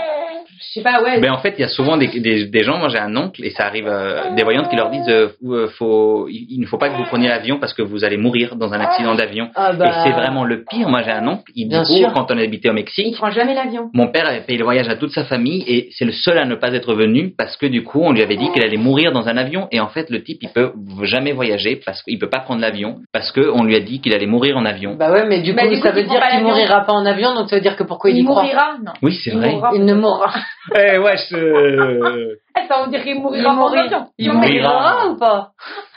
je 0.59 0.65
sais 0.75 0.83
pas, 0.83 1.03
ouais. 1.03 1.21
Mais 1.21 1.29
en 1.31 1.39
fait, 1.39 1.55
il 1.59 1.61
y 1.61 1.65
a 1.65 1.69
souvent 1.69 1.97
des, 1.97 2.09
des, 2.21 2.47
des 2.47 2.65
gens, 2.65 2.79
moi 2.79 2.89
j'ai 2.89 2.99
un 2.99 3.17
oncle, 3.17 3.45
et 3.45 3.51
ça 3.51 3.65
arrive, 3.67 3.87
euh, 3.89 4.35
des 4.35 4.43
voyantes 4.43 4.69
qui 4.69 4.77
leur 4.77 4.91
disent, 4.91 5.09
euh, 5.09 5.29
euh, 5.47 5.69
faut, 5.69 6.27
il 6.29 6.47
il 6.51 6.61
ne 6.61 6.67
faut 6.67 6.79
pas 6.79 6.89
que 6.91 6.97
vous 6.97 7.05
preniez 7.05 7.29
l'avion 7.29 7.59
parce 7.59 7.73
que 7.75 7.83
vous 7.83 8.05
allez 8.05 8.17
mourir 8.17 8.57
dans 8.57 8.73
un 8.73 8.81
accident 8.81 9.15
d'avion. 9.15 9.51
Ah, 9.55 9.73
bah, 9.73 9.87
Et 9.89 9.93
c'est 10.05 10.13
vraiment 10.15 10.45
le 10.45 10.65
pire. 10.69 10.89
Moi 10.89 11.03
j'ai 11.03 11.11
un 11.13 11.27
oncle, 11.27 11.51
il, 11.55 11.69
Bien 11.69 11.85
coup, 11.85 11.97
sûr. 11.97 12.13
quand 12.13 12.31
on 12.31 12.39
habitait 12.39 12.69
au 12.69 12.73
Il 12.73 12.77
Mexique, 12.77 13.15
prend 13.17 13.31
jamais 13.31 13.55
l'avion. 13.55 13.91
mon 13.95 14.09
père 14.09 14.27
avait 14.27 14.41
payé 14.41 14.59
le 14.59 14.65
voyage 14.65 14.89
à 14.89 14.97
toute 14.97 15.11
sa 15.13 15.25
famille 15.25 15.63
et 15.67 15.89
c'est 15.93 16.05
le 16.05 16.13
seul 16.13 16.39
à 16.39 16.45
ne 16.45 16.55
pas 16.55 16.73
être 16.73 16.95
venu 16.95 17.33
parce 17.37 17.57
que 17.57 17.67
du 17.67 17.85
coup 17.85 18.01
on 18.03 18.13
lui 18.13 18.23
avait 18.23 18.37
dit 18.37 18.51
qu'il 18.53 18.63
allait 18.65 18.77
mourir 18.77 19.13
dans 19.13 19.29
un 19.29 19.37
avion 19.37 19.69
et 19.71 19.81
en 19.81 19.89
fait 19.89 20.11
le 20.11 20.23
type 20.23 20.39
il 20.43 20.49
peut 20.49 20.73
jamais 21.03 21.33
voyager 21.33 21.77
parce 21.85 22.03
qu'il 22.03 22.19
peut 22.19 22.29
pas 22.31 22.41
prendre 22.41 22.61
l'avion 22.61 22.97
parce 23.13 23.31
que 23.33 23.49
on 23.53 23.63
lui 23.65 23.77
a 23.77 23.81
dit 23.81 24.01
qu'il 24.01 24.13
allait 24.15 24.27
mourir 24.27 24.57
en 24.57 24.65
avion. 24.65 24.97
Bah 24.99 25.13
ouais, 25.13 25.27
mais 25.29 25.41
du 25.43 25.53
Bah, 25.53 25.63
coup, 25.63 25.69
du 25.75 25.77
coup, 25.77 25.83
ça 25.87 25.93
veut 25.93 26.03
il 26.03 26.09
dire 26.09 26.21
qu'il 26.29 26.43
mourira 26.43 26.81
pas 26.85 26.93
en 26.93 27.05
avion, 27.07 27.35
donc 27.35 27.49
ça 27.51 27.57
veut 27.57 27.63
dire 27.63 27.77
que 27.77 27.85
pourquoi 27.85 28.11
il, 28.11 28.17
il 28.19 28.23
y 28.23 28.27
croit 28.27 28.45
Non. 28.85 28.93
Oui 29.03 29.13
c'est 29.23 29.31
Il 29.31 29.37
vrai. 29.39 29.51
mourra. 29.53 29.71
Il 29.75 29.85
ne 29.85 29.95
mourra. 29.95 30.33
Eh 30.77 30.99
ouais, 30.99 31.17
je- 31.31 32.37
Attends, 32.55 32.85
on 32.85 32.87
dirait 32.89 33.03
qu'il 33.03 33.17
Il 33.17 33.23
mourira 33.23 33.45
pas 33.45 33.50
en 33.50 33.55
mourira. 33.55 33.83
avion. 33.85 34.06
Il 34.19 34.33
mourira. 34.33 34.69
mourira 34.73 35.06
ou 35.09 35.17
pas? 35.17 35.50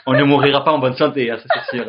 On 0.06 0.12
ne 0.14 0.24
mourira 0.24 0.64
pas 0.64 0.72
en 0.72 0.78
bonne 0.78 0.94
santé, 0.96 1.30
hein, 1.30 1.36
ça 1.38 1.44
c'est 1.70 1.76
sûr. 1.76 1.86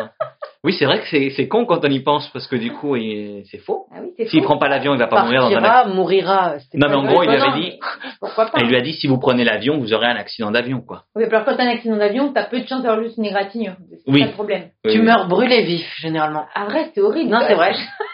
Oui 0.65 0.74
c'est 0.80 0.86
vrai 0.86 1.00
que 1.01 1.07
c'est 1.07 1.30
c'est 1.31 1.48
con 1.48 1.65
quand 1.65 1.83
on 1.83 1.89
y 1.89 2.00
pense 2.00 2.30
parce 2.30 2.48
que 2.48 2.56
du 2.56 2.71
coup 2.71 2.95
il- 2.95 3.44
c'est 3.51 3.57
faux. 3.57 3.88
Ah 3.92 3.98
oui, 4.01 4.12
c'est 4.18 4.27
S'il 4.27 4.39
faux. 4.42 4.45
prend 4.45 4.57
pas 4.57 4.69
l'avion 4.69 4.94
il 4.94 5.00
va 5.00 5.07
pas 5.07 5.24
mourir 5.24 5.42
dans 5.42 5.48
un 5.48 5.56
avion. 5.56 5.62
Partira, 5.62 5.93
mourira. 5.93 6.53
Non 6.74 6.79
pas 6.79 6.88
mais 6.89 6.96
en 6.96 7.01
vrai. 7.03 7.13
gros 7.13 7.24
il 7.24 7.29
lui 7.29 7.36
avait 7.36 7.60
dit, 7.62 7.79
Pourquoi 8.22 8.46
pas? 8.46 8.60
Il 8.62 8.67
lui 8.67 8.75
a 8.77 8.82
dit 8.82 8.93
si 8.93 9.08
vous 9.08 9.17
prenez 9.20 9.43
l'avion 9.43 9.77
vous 9.77 9.93
aurez 9.93 10.08
un 10.08 10.15
accident 10.15 10.51
d'avion 10.51 10.82
quoi. 10.82 11.03
Oui, 11.15 11.24
alors 11.25 11.43
quand 11.43 11.55
t'as 11.58 11.63
un 11.63 11.70
accident 11.74 11.98
d'avion, 11.98 12.32
t'as 12.34 12.43
peu 12.43 12.60
de 12.62 12.67
chance 12.67 12.82
d'avoir 12.84 13.01
juste 13.03 13.17
une 13.17 13.25
égratignure. 13.25 13.74
C'est 14.05 14.12
Oui. 14.12 14.22
ça 14.22 14.27
le 14.27 14.32
problème. 14.34 14.63
Tu 14.86 15.00
Oui, 15.00 15.00
meurs 15.00 15.27
brûlé 15.27 15.63
vif, 15.63 15.86
généralement. 16.00 16.46
Arrête, 16.55 16.91
c'est 16.96 17.01
horrible. 17.01 17.29
Non, 17.32 17.39
c'est 17.48 17.55
vrai. 17.55 17.74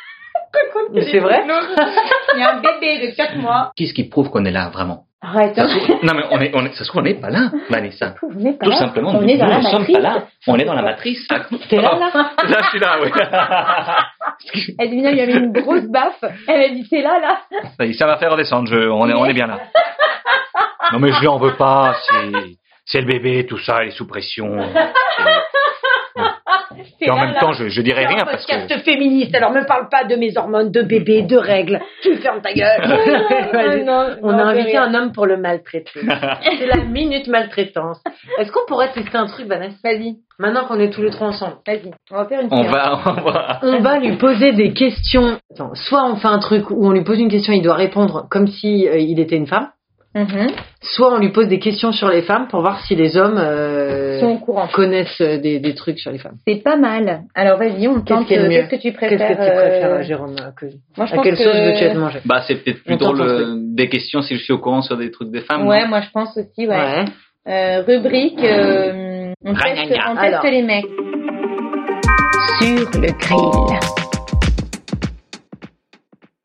Mais 0.93 1.01
c'est 1.03 1.19
vrai. 1.19 1.43
Il 2.35 2.39
y 2.39 2.43
a 2.43 2.55
un 2.55 2.59
bébé 2.61 3.07
de 3.07 3.15
4 3.15 3.35
mois. 3.37 3.71
Qu'est-ce 3.75 3.93
qui 3.93 4.05
prouve 4.09 4.29
qu'on 4.29 4.45
est 4.45 4.51
là 4.51 4.69
vraiment? 4.69 5.03
Arrête. 5.21 5.53
Ça 5.53 5.65
trouve- 5.67 5.99
Non 6.03 6.13
mais 6.15 6.23
on 6.31 6.39
est, 6.39 6.51
on 6.55 6.65
est, 6.65 6.71
ça 6.75 6.85
se 6.85 6.89
trouve 6.89 7.01
on 7.01 7.03
n'est 7.03 7.15
pas 7.15 7.29
là, 7.29 7.51
Vanessa. 7.69 8.15
On 8.23 8.33
n'est 8.35 8.53
pas 8.53 8.63
Tout 8.65 8.71
là. 8.71 8.77
simplement, 8.77 9.09
on 9.09 9.21
nous 9.21 9.27
est 9.27 9.37
dans 9.37 9.45
nous 9.47 9.51
la 9.51 9.57
ne 9.57 9.63
sommes 9.63 9.79
matrice. 9.79 9.95
pas 9.97 10.01
là. 10.01 10.23
On 10.47 10.55
est 10.57 10.63
dans 10.63 10.73
la 10.73 10.81
matrice. 10.81 11.27
T'es 11.69 11.75
là, 11.75 11.91
là 11.99 12.09
Là, 12.47 12.57
je 12.63 12.69
suis 12.69 12.79
là, 12.79 12.97
oui. 13.03 13.11
Edwina 14.79 15.11
lui 15.11 15.21
a 15.21 15.25
mis 15.25 15.33
une 15.33 15.51
grosse 15.51 15.83
baffe. 15.89 16.23
Elle 16.47 16.61
a 16.61 16.69
dit 16.69 16.87
t'es 16.89 17.01
là, 17.01 17.19
là. 17.19 17.41
Ça 17.77 17.85
y 17.85 17.89
est, 17.89 17.93
ça 17.93 18.07
va 18.07 18.15
faire 18.17 18.31
redescendre. 18.31 18.69
Je, 18.71 18.87
on, 18.89 19.09
est, 19.09 19.13
on 19.13 19.25
est 19.25 19.33
bien 19.33 19.47
là. 19.47 19.59
Non, 20.93 20.99
mais 20.99 21.11
je 21.11 21.19
lui 21.19 21.27
en 21.27 21.37
veux 21.37 21.55
pas. 21.55 21.95
C'est, 22.07 22.31
c'est 22.85 23.01
le 23.01 23.05
bébé, 23.07 23.45
tout 23.45 23.57
ça, 23.59 23.79
elle 23.81 23.89
est 23.89 23.91
sous 23.91 24.07
pression. 24.07 24.57
Et 27.01 27.09
en 27.09 27.15
là, 27.15 27.25
même 27.25 27.33
là. 27.33 27.39
temps, 27.39 27.53
je, 27.53 27.67
je 27.69 27.81
dirais 27.81 28.05
rien 28.05 28.25
parce 28.25 28.45
que. 28.45 28.51
podcast 28.53 28.83
féministe, 28.85 29.33
alors 29.35 29.51
me 29.51 29.65
parle 29.65 29.89
pas 29.89 30.03
de 30.03 30.15
mes 30.15 30.37
hormones, 30.37 30.71
de 30.71 30.81
bébé, 30.81 31.21
de 31.23 31.37
règles. 31.37 31.79
Tu 32.01 32.15
fermes 32.17 32.41
ta 32.41 32.53
gueule. 32.53 32.81
Non, 33.85 34.15
On 34.21 34.31
non, 34.31 34.39
a 34.39 34.43
invité 34.51 34.71
rien. 34.71 34.83
un 34.83 34.93
homme 34.93 35.11
pour 35.11 35.25
le 35.25 35.37
maltraiter. 35.37 35.91
C'est 36.59 36.65
la 36.65 36.83
minute 36.83 37.27
maltraitance. 37.27 38.01
Est-ce 38.39 38.51
qu'on 38.51 38.65
pourrait 38.67 38.91
tester 38.91 39.17
un 39.17 39.25
truc, 39.27 39.47
Vanessa? 39.47 39.75
Vas-y, 39.83 40.15
Maintenant 40.37 40.65
qu'on 40.65 40.79
est 40.79 40.89
tous 40.89 41.01
les 41.01 41.09
trois 41.11 41.27
ensemble. 41.29 41.55
vas-y. 41.67 41.91
On 42.11 42.15
va 42.15 42.25
faire 42.25 42.41
une 42.41 42.47
On 42.51 42.63
va, 42.63 42.99
on 43.05 43.21
va. 43.21 43.59
On 43.63 43.79
va 43.79 43.99
lui 43.99 44.15
poser 44.17 44.53
des 44.53 44.73
questions. 44.73 45.37
Attends, 45.51 45.71
soit 45.75 46.05
on 46.05 46.15
fait 46.15 46.27
un 46.27 46.39
truc 46.39 46.69
où 46.69 46.85
on 46.87 46.91
lui 46.91 47.03
pose 47.03 47.19
une 47.19 47.29
question, 47.29 47.53
il 47.53 47.61
doit 47.61 47.75
répondre 47.75 48.27
comme 48.29 48.47
si 48.47 48.87
euh, 48.87 48.97
il 48.97 49.19
était 49.19 49.35
une 49.35 49.47
femme. 49.47 49.69
Mhm. 50.15 50.47
soit 50.81 51.13
on 51.13 51.17
lui 51.19 51.29
pose 51.31 51.47
des 51.47 51.59
questions 51.59 51.91
sur 51.91 52.09
les 52.09 52.23
femmes 52.23 52.47
pour 52.47 52.61
voir 52.61 52.79
si 52.85 52.95
les 52.95 53.15
hommes 53.15 53.37
euh, 53.37 54.19
Sont 54.19 54.25
au 54.31 54.39
courant. 54.39 54.67
connaissent 54.73 55.21
euh, 55.21 55.37
des, 55.37 55.59
des 55.59 55.75
trucs 55.75 55.99
sur 55.99 56.11
les 56.11 56.17
femmes. 56.17 56.37
C'est 56.47 56.63
pas 56.63 56.77
mal. 56.77 57.21
Alors 57.35 57.59
vas-y, 57.59 57.87
on 57.87 58.01
tente. 58.01 58.31
euh, 58.31 58.49
Qu'est-ce 58.49 58.69
que 58.69 58.75
tu 58.77 58.81
Qu'est-ce 58.91 58.97
préfères 58.97 59.19
que 59.19 59.33
tu 59.33 59.37
préfères, 59.37 59.91
euh, 59.93 60.01
Jérôme 60.01 60.35
que- 60.57 60.65
Moi, 60.97 61.05
je 61.05 61.13
À 61.13 61.15
pense 61.15 61.23
quelle 61.23 61.35
que... 61.37 61.43
sauce 61.43 61.53
veux-tu 61.55 61.83
être 61.83 61.97
mangé 61.99 62.19
Bah, 62.25 62.41
c'est 62.47 62.55
peut-être 62.55 62.83
plus 62.83 62.97
drôle 62.97 63.75
des 63.75 63.87
questions 63.87 64.21
si 64.23 64.35
je 64.35 64.43
suis 64.43 64.51
au 64.53 64.57
courant 64.57 64.81
sur 64.81 64.97
des 64.97 65.11
trucs 65.11 65.29
des 65.29 65.41
femmes. 65.41 65.67
Ouais, 65.67 65.87
moi 65.87 66.01
je 66.01 66.09
pense 66.11 66.35
aussi, 66.37 66.67
ouais. 66.67 66.75
Ouais. 66.75 67.05
Euh, 67.47 67.81
rubrique, 67.83 68.43
euh, 68.43 69.31
on 69.45 69.53
teste, 69.53 69.93
on 70.09 70.15
teste 70.15 70.17
Alors. 70.17 70.43
les 70.45 70.63
mecs. 70.63 70.85
Sur 72.59 72.99
le 72.99 73.11
grill. 73.17 73.79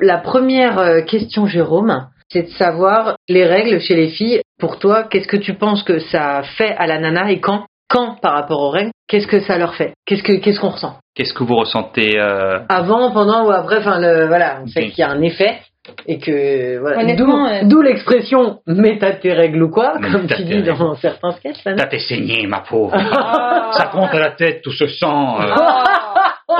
La 0.01 0.19
première 0.19 1.05
question, 1.07 1.47
Jérôme, 1.47 2.09
c'est 2.35 2.43
de 2.43 2.49
savoir 2.51 3.17
les 3.31 3.47
règles 3.47 3.81
chez 3.81 3.95
les 3.97 4.09
filles. 4.09 4.43
Pour 4.61 4.79
toi, 4.79 5.05
qu'est-ce 5.05 5.27
que 5.29 5.39
tu 5.39 5.55
penses 5.55 5.83
que 5.83 5.99
ça 6.01 6.43
fait 6.59 6.75
à 6.77 6.87
la 6.87 6.99
nana 6.99 7.31
et 7.31 7.41
quand? 7.41 7.65
Quand 7.89 8.21
par 8.21 8.35
rapport 8.35 8.61
aux 8.61 8.71
règles 8.71 8.91
Qu'est-ce 9.09 9.27
que 9.27 9.41
ça 9.41 9.57
leur 9.59 9.75
fait? 9.75 9.93
Qu'est-ce 10.07 10.23
que 10.23 10.33
qu'est-ce 10.33 10.59
qu'on 10.59 10.71
ressent? 10.71 10.97
Qu'est-ce 11.15 11.33
que 11.35 11.45
vous 11.45 11.57
ressentez 11.57 12.19
euh, 12.19 12.59
Avant, 12.69 13.11
pendant 13.13 13.47
ou 13.47 13.51
après 13.51 13.79
Enfin, 13.79 14.01
le, 14.01 14.27
voilà, 14.27 14.61
on 14.63 14.67
sait 14.67 14.89
qu'il 14.89 14.99
y 15.01 15.03
a 15.03 15.11
un 15.11 15.21
effet 15.23 15.59
et 16.09 16.19
que 16.19 16.79
voilà. 16.81 17.01
Honnêtement, 17.01 17.47
D'où 17.47 17.55
euh, 17.55 17.61
d'où 17.65 17.83
l'expression 17.83 18.59
"mais 18.67 18.97
t'as 18.99 19.13
tes 19.13 19.35
règles 19.35 19.63
ou 19.63 19.71
quoi", 19.71 19.97
Mais 20.01 20.11
comme 20.11 20.27
tu 20.27 20.43
dis 20.45 20.55
règles. 20.55 20.75
dans 20.79 20.95
certains 20.97 21.33
sketchs. 21.33 21.63
T'as 21.63 21.87
tes 21.87 21.99
saignées, 21.99 22.47
ma 22.47 22.61
pauvre. 22.61 22.95
Ah. 22.97 23.71
Ça 23.77 23.91
monte 23.95 24.15
à 24.15 24.19
la 24.19 24.31
tête, 24.31 24.63
tout 24.63 24.73
ce 24.73 24.87
sang. 24.87 25.39
euh. 25.43 25.55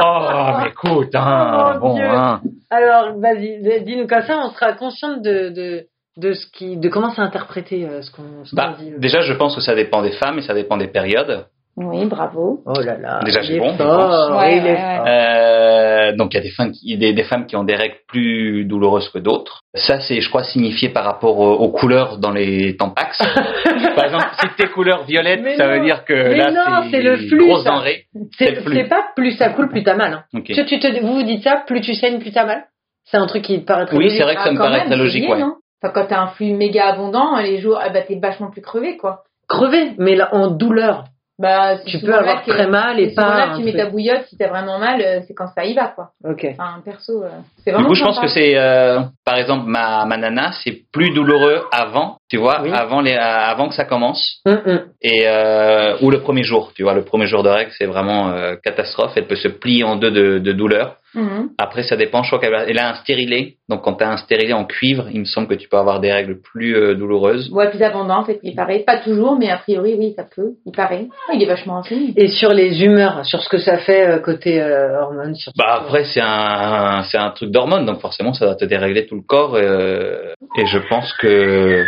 Oh, 0.03 0.59
mais 0.63 0.69
écoute, 0.71 1.15
hein, 1.15 1.73
Oh, 1.77 1.81
bon, 1.81 2.01
hein. 2.01 2.41
Alors, 2.71 3.19
vas-y, 3.19 3.61
dis-nous 3.85 4.07
comme 4.07 4.23
ça, 4.23 4.39
on 4.39 4.51
sera 4.51 4.73
consciente 4.73 5.23
de 5.23 5.49
de 5.51 5.87
de 6.17 6.33
ce 6.33 6.47
qui, 6.53 6.77
de 6.77 6.89
comment 6.89 7.11
c'est 7.11 7.23
interprété 7.23 7.85
euh, 7.87 8.01
ce 8.03 8.11
qu'on 8.13 8.45
ce 8.45 8.55
Bah, 8.55 8.75
dit. 8.79 8.93
euh. 8.93 8.99
déjà, 8.99 9.21
je 9.23 9.33
pense 9.33 9.55
que 9.57 9.61
ça 9.61 9.75
dépend 9.75 10.01
des 10.03 10.13
femmes 10.13 10.39
et 10.39 10.43
ça 10.43 10.55
dépend 10.55 10.77
des 10.77 10.87
périodes. 10.89 11.47
Oui, 11.77 12.05
bravo. 12.07 12.63
Oh 12.67 12.81
là 12.81 12.97
là. 12.99 13.21
Déjà, 13.25 13.43
c'est 13.43 13.55
est 13.55 13.59
bon, 13.59 13.77
fort. 13.77 14.37
Ouais, 14.39 14.61
ouais. 14.63 14.79
Euh, 15.07 16.13
donc, 16.17 16.33
il 16.33 16.37
y 16.37 16.41
a 16.41 16.43
des 16.43 16.51
femmes, 16.51 16.71
qui, 16.71 16.97
des, 16.97 17.13
des 17.13 17.23
femmes 17.25 17.47
qui 17.47 17.57
ont 17.57 17.65
des 17.65 17.75
règles 17.75 17.97
plus 18.07 18.65
douloureuses 18.65 19.09
que 19.09 19.19
d'autres. 19.19 19.61
Ça, 19.75 19.99
c'est, 20.01 20.21
je 20.21 20.29
crois, 20.29 20.45
signifié 20.45 20.89
par 20.91 21.05
rapport 21.05 21.39
aux, 21.39 21.53
aux 21.55 21.71
couleurs 21.71 22.19
dans 22.19 22.31
les 22.31 22.77
tampax. 22.77 23.19
par 23.97 24.05
exemple, 24.05 24.27
si 24.41 24.47
t'es 24.57 24.69
couleur 24.69 25.05
violette, 25.05 25.41
Mais 25.43 25.57
ça 25.57 25.67
non. 25.67 25.73
veut 25.79 25.85
dire 25.85 26.05
que 26.05 26.13
Mais 26.15 26.37
là, 26.37 26.51
non, 26.53 26.89
c'est 26.91 27.03
le 27.03 27.17
flux, 27.17 27.45
grosse 27.47 27.65
denrée. 27.65 28.05
c'est 28.39 28.51
le 28.51 28.57
C'est 28.57 28.63
flux. 28.63 28.77
c'est 28.77 28.89
pas 28.89 29.05
plus 29.17 29.33
ça 29.37 29.49
coule, 29.51 29.69
plus 29.69 29.83
t'as 29.83 29.97
mal. 29.97 30.13
Hein. 30.13 30.25
Ok. 30.35 30.45
Tu, 30.45 30.65
tu 30.67 30.79
te, 30.79 31.01
vous 31.01 31.15
vous 31.15 31.23
dites 31.25 31.43
ça, 31.43 31.63
plus 31.67 31.81
tu 31.81 31.95
saignes, 31.95 32.21
plus 32.21 32.31
t'as 32.33 32.45
mal 32.47 32.65
C'est 33.05 33.17
un 33.17 33.27
truc 33.27 33.43
qui 33.43 33.61
te 33.61 33.67
paraît 33.67 33.87
très 33.87 33.97
Oui, 33.97 34.05
logique. 34.05 34.19
c'est 34.19 34.25
vrai 34.25 34.37
que 34.37 34.43
ça 34.43 34.49
Ah, 34.51 34.53
me 34.53 34.59
paraît 34.59 34.71
même, 34.79 34.81
très 34.87 34.91
c'est 34.91 34.97
logique, 34.97 35.29
ouais. 35.29 35.43
Enfin, 35.83 35.93
quand 35.93 36.07
t'as 36.07 36.21
un 36.21 36.29
flux 36.29 36.53
méga 36.53 36.87
abondant, 36.87 37.37
les 37.39 37.59
jours, 37.59 37.79
ah 37.83 37.89
bah, 37.91 38.01
t'es 38.03 38.19
vachement 38.23 38.51
plus 38.51 38.63
crevé, 38.63 38.97
quoi. 38.97 39.25
Crever, 39.49 39.91
mais 39.99 40.15
là, 40.15 40.29
en 40.33 40.49
douleur. 40.49 41.05
Bah, 41.39 41.79
Tu 41.85 41.99
peux 41.99 42.15
avoir 42.15 42.45
que- 42.45 42.51
très 42.53 42.69
mal 42.69 43.01
et 43.01 43.13
pas. 43.13 43.37
là 43.49 43.57
tu 43.57 43.65
mets 43.65 43.73
ta 43.73 43.87
bouillotte, 43.87 44.25
si 44.29 44.37
t'as 44.37 44.49
vraiment 44.49 44.79
mal, 44.79 45.01
euh, 45.01 45.21
c'est 45.27 45.35
quand 45.35 45.49
ça 45.49 45.65
y 45.65 45.75
va, 45.75 45.89
quoi. 45.89 46.13
Ok. 46.25 46.47
Enfin, 46.53 46.81
perso, 46.85 47.25
euh, 47.25 47.29
Du 47.67 47.85
coup, 47.85 47.95
je 47.95 48.05
pense 48.05 48.17
sympa. 48.17 48.27
que 48.27 48.33
c'est, 48.33 48.57
euh, 48.57 49.01
par 49.25 49.37
exemple, 49.37 49.65
ma, 49.67 50.05
ma 50.07 50.17
nana, 50.17 50.53
c'est 50.63 50.83
plus 50.93 51.11
douloureux 51.11 51.63
avant, 51.73 52.19
tu 52.31 52.37
vois, 52.37 52.61
Oui. 52.63 52.71
avant 52.73 53.01
les, 53.01 53.15
avant 53.15 53.69
que 53.69 53.75
ça 53.75 53.85
commence, 53.85 54.41
Hum, 54.47 54.61
hum. 54.67 54.81
et 55.03 55.23
euh, 55.27 55.97
ou 56.03 56.11
le 56.11 56.21
premier 56.21 56.43
jour, 56.43 56.73
tu 56.75 56.83
vois, 56.83 56.95
le 56.95 57.05
premier 57.05 57.27
jour 57.27 57.43
de 57.43 57.49
règle, 57.49 57.71
c'est 57.79 57.87
vraiment 57.87 58.31
euh, 58.31 58.57
catastrophe. 58.63 59.13
Elle 59.17 59.27
peut 59.27 59.37
se 59.37 59.49
plier 59.49 59.85
en 59.85 59.97
deux 59.97 60.11
de, 60.11 60.39
de 60.39 60.53
douleur. 60.53 60.97
Mhm. 61.17 61.51
Après, 61.59 61.85
ça 61.85 61.95
dépend. 61.95 62.25
Je 62.25 62.29
crois 62.31 62.41
qu'elle 62.41 62.55
a, 62.57 62.65
elle 62.69 62.79
a 62.79 62.91
un 62.91 62.95
stérilet, 62.95 63.55
donc 63.69 63.83
quand 63.83 63.93
t'as 63.95 64.09
un 64.09 64.17
stérilet 64.17 64.53
en 64.53 64.65
cuivre, 64.65 65.07
il 65.13 65.21
me 65.21 65.25
semble 65.25 65.47
que 65.47 65.55
tu 65.55 65.69
peux 65.69 65.77
avoir 65.77 66.01
des 66.01 66.13
règles 66.13 66.41
plus 66.43 66.75
euh, 66.77 66.95
douloureuses. 66.97 67.51
Ouais, 67.53 67.71
plus 67.71 67.81
abondante, 67.83 68.29
et 68.31 68.35
puis 68.35 68.49
il 68.49 68.57
paraît, 68.57 68.81
pas 68.81 68.97
toujours, 68.99 69.39
mais 69.39 69.49
a 69.49 69.59
priori, 69.59 69.95
oui, 69.97 70.13
ça 70.17 70.25
peut, 70.25 70.55
il 70.67 70.73
paraît. 70.73 71.07
Ah, 71.29 71.33
il 71.35 71.41
est 71.43 71.47
vachement 71.47 71.75
renseigné. 71.75 72.13
Et 72.17 72.27
sur 72.27 72.51
les 72.53 72.83
humeurs, 72.83 73.25
sur 73.25 73.41
ce 73.43 73.49
que 73.49 73.59
ça 73.59 73.79
fait 73.79 74.09
euh, 74.09 74.19
côté 74.19 74.61
euh, 74.61 75.01
hormones. 75.03 75.37
Sur 75.37 75.53
Bah 75.57 75.79
après, 75.83 76.05
c'est 76.05 76.21
un, 76.21 77.05
c'est 77.05 77.19
un 77.19 77.31
truc 77.31 77.53
d'hormones, 77.55 77.87
donc 77.87 78.01
forcément, 78.01 78.35
ça 78.35 78.45
va 78.47 78.55
te 78.55 78.65
dérégler 78.67 79.07
tout 79.07 79.15
le 79.15 79.23
corps. 79.23 79.55
euh, 79.55 80.33
et 80.59 80.67
je 80.67 80.79
pense 80.91 81.13
que, 81.15 81.85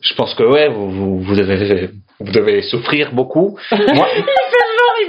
je 0.00 0.14
pense 0.14 0.34
que 0.34 0.44
ouais, 0.44 0.68
vous, 0.68 0.88
vous, 0.90 1.20
vous 1.20 1.34
devez, 1.36 1.90
vous 2.20 2.32
devez 2.32 2.62
souffrir 2.62 3.12
beaucoup. 3.12 3.58
Moi, 3.94 4.06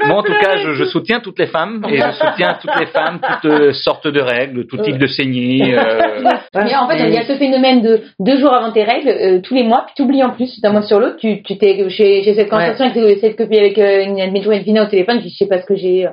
moi, 0.07 0.17
en 0.17 0.23
tout 0.23 0.33
cas, 0.41 0.57
je, 0.57 0.73
je 0.73 0.83
soutiens 0.85 1.19
toutes 1.21 1.39
les 1.39 1.45
femmes 1.47 1.85
et 1.89 1.97
je 1.97 2.11
soutiens 2.11 2.57
toutes 2.61 2.77
les 2.79 2.87
femmes, 2.87 3.19
toutes 3.21 3.51
euh, 3.51 3.73
sortes 3.73 4.07
de 4.07 4.19
règles, 4.19 4.65
tout 4.67 4.77
type 4.77 4.97
de 4.97 5.07
saignée. 5.07 5.77
euh, 5.77 6.23
Mais 6.55 6.75
en 6.75 6.87
fait, 6.89 6.97
il 7.07 7.13
y 7.13 7.17
a 7.17 7.23
ce 7.25 7.35
phénomène 7.37 7.81
de 7.81 8.01
deux 8.19 8.37
jours 8.37 8.53
avant 8.53 8.71
tes 8.71 8.83
règles, 8.83 9.09
euh, 9.09 9.39
tous 9.41 9.53
les 9.53 9.63
mois, 9.63 9.83
puis 9.85 9.93
t'oublies 9.95 10.23
en 10.23 10.31
plus 10.31 10.59
d'un 10.61 10.71
mois 10.71 10.81
sur 10.81 10.99
l'autre. 10.99 11.17
Tu, 11.17 11.41
tu 11.43 11.57
t'es, 11.57 11.85
j'ai, 11.89 12.23
j'ai 12.23 12.33
cette 12.33 12.49
conversation 12.49 12.85
avec 12.85 13.19
cette 13.19 13.37
copine 13.37 13.59
avec 13.59 13.77
euh, 13.77 14.03
une 14.03 14.19
admettion 14.19 14.51
Elvina 14.51 14.83
au 14.83 14.87
téléphone. 14.89 15.21
Je 15.23 15.29
sais 15.29 15.47
pas 15.47 15.61
ce 15.61 15.65
que 15.65 15.75
j'ai. 15.75 16.07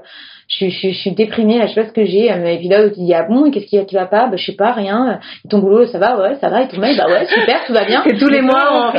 Je, 0.52 0.68
je, 0.68 0.88
je 0.88 0.94
suis 0.98 1.12
déprimée 1.12 1.58
là, 1.58 1.66
je 1.66 1.74
sais 1.74 1.80
pas 1.82 1.86
ce 1.88 1.92
que 1.92 2.04
j'ai. 2.04 2.28
M'a 2.28 2.56
dit, 2.56 2.68
là, 2.68 2.90
tu 2.90 3.00
dis, 3.00 3.14
ah 3.14 3.22
bon, 3.22 3.46
et 3.46 3.52
qu'est-ce 3.52 3.66
qui 3.66 3.78
va, 3.78 3.84
qui 3.84 3.94
va 3.94 4.06
pas? 4.06 4.26
Bah, 4.26 4.36
je 4.36 4.44
sais 4.44 4.56
pas, 4.56 4.72
rien. 4.72 5.20
Et 5.44 5.48
ton 5.48 5.58
boulot, 5.60 5.86
ça 5.86 5.98
va, 5.98 6.18
ouais, 6.20 6.34
ça 6.40 6.48
va. 6.48 6.62
Et 6.62 6.68
ton 6.68 6.80
mail, 6.80 6.96
bah 6.98 7.06
ouais, 7.06 7.24
super, 7.26 7.64
tout 7.66 7.72
va 7.72 7.84
bien. 7.84 8.02
Et 8.04 8.18
tous 8.18 8.28
les 8.28 8.42
mois, 8.42 8.88
on 8.88 8.90
fait 8.92 8.98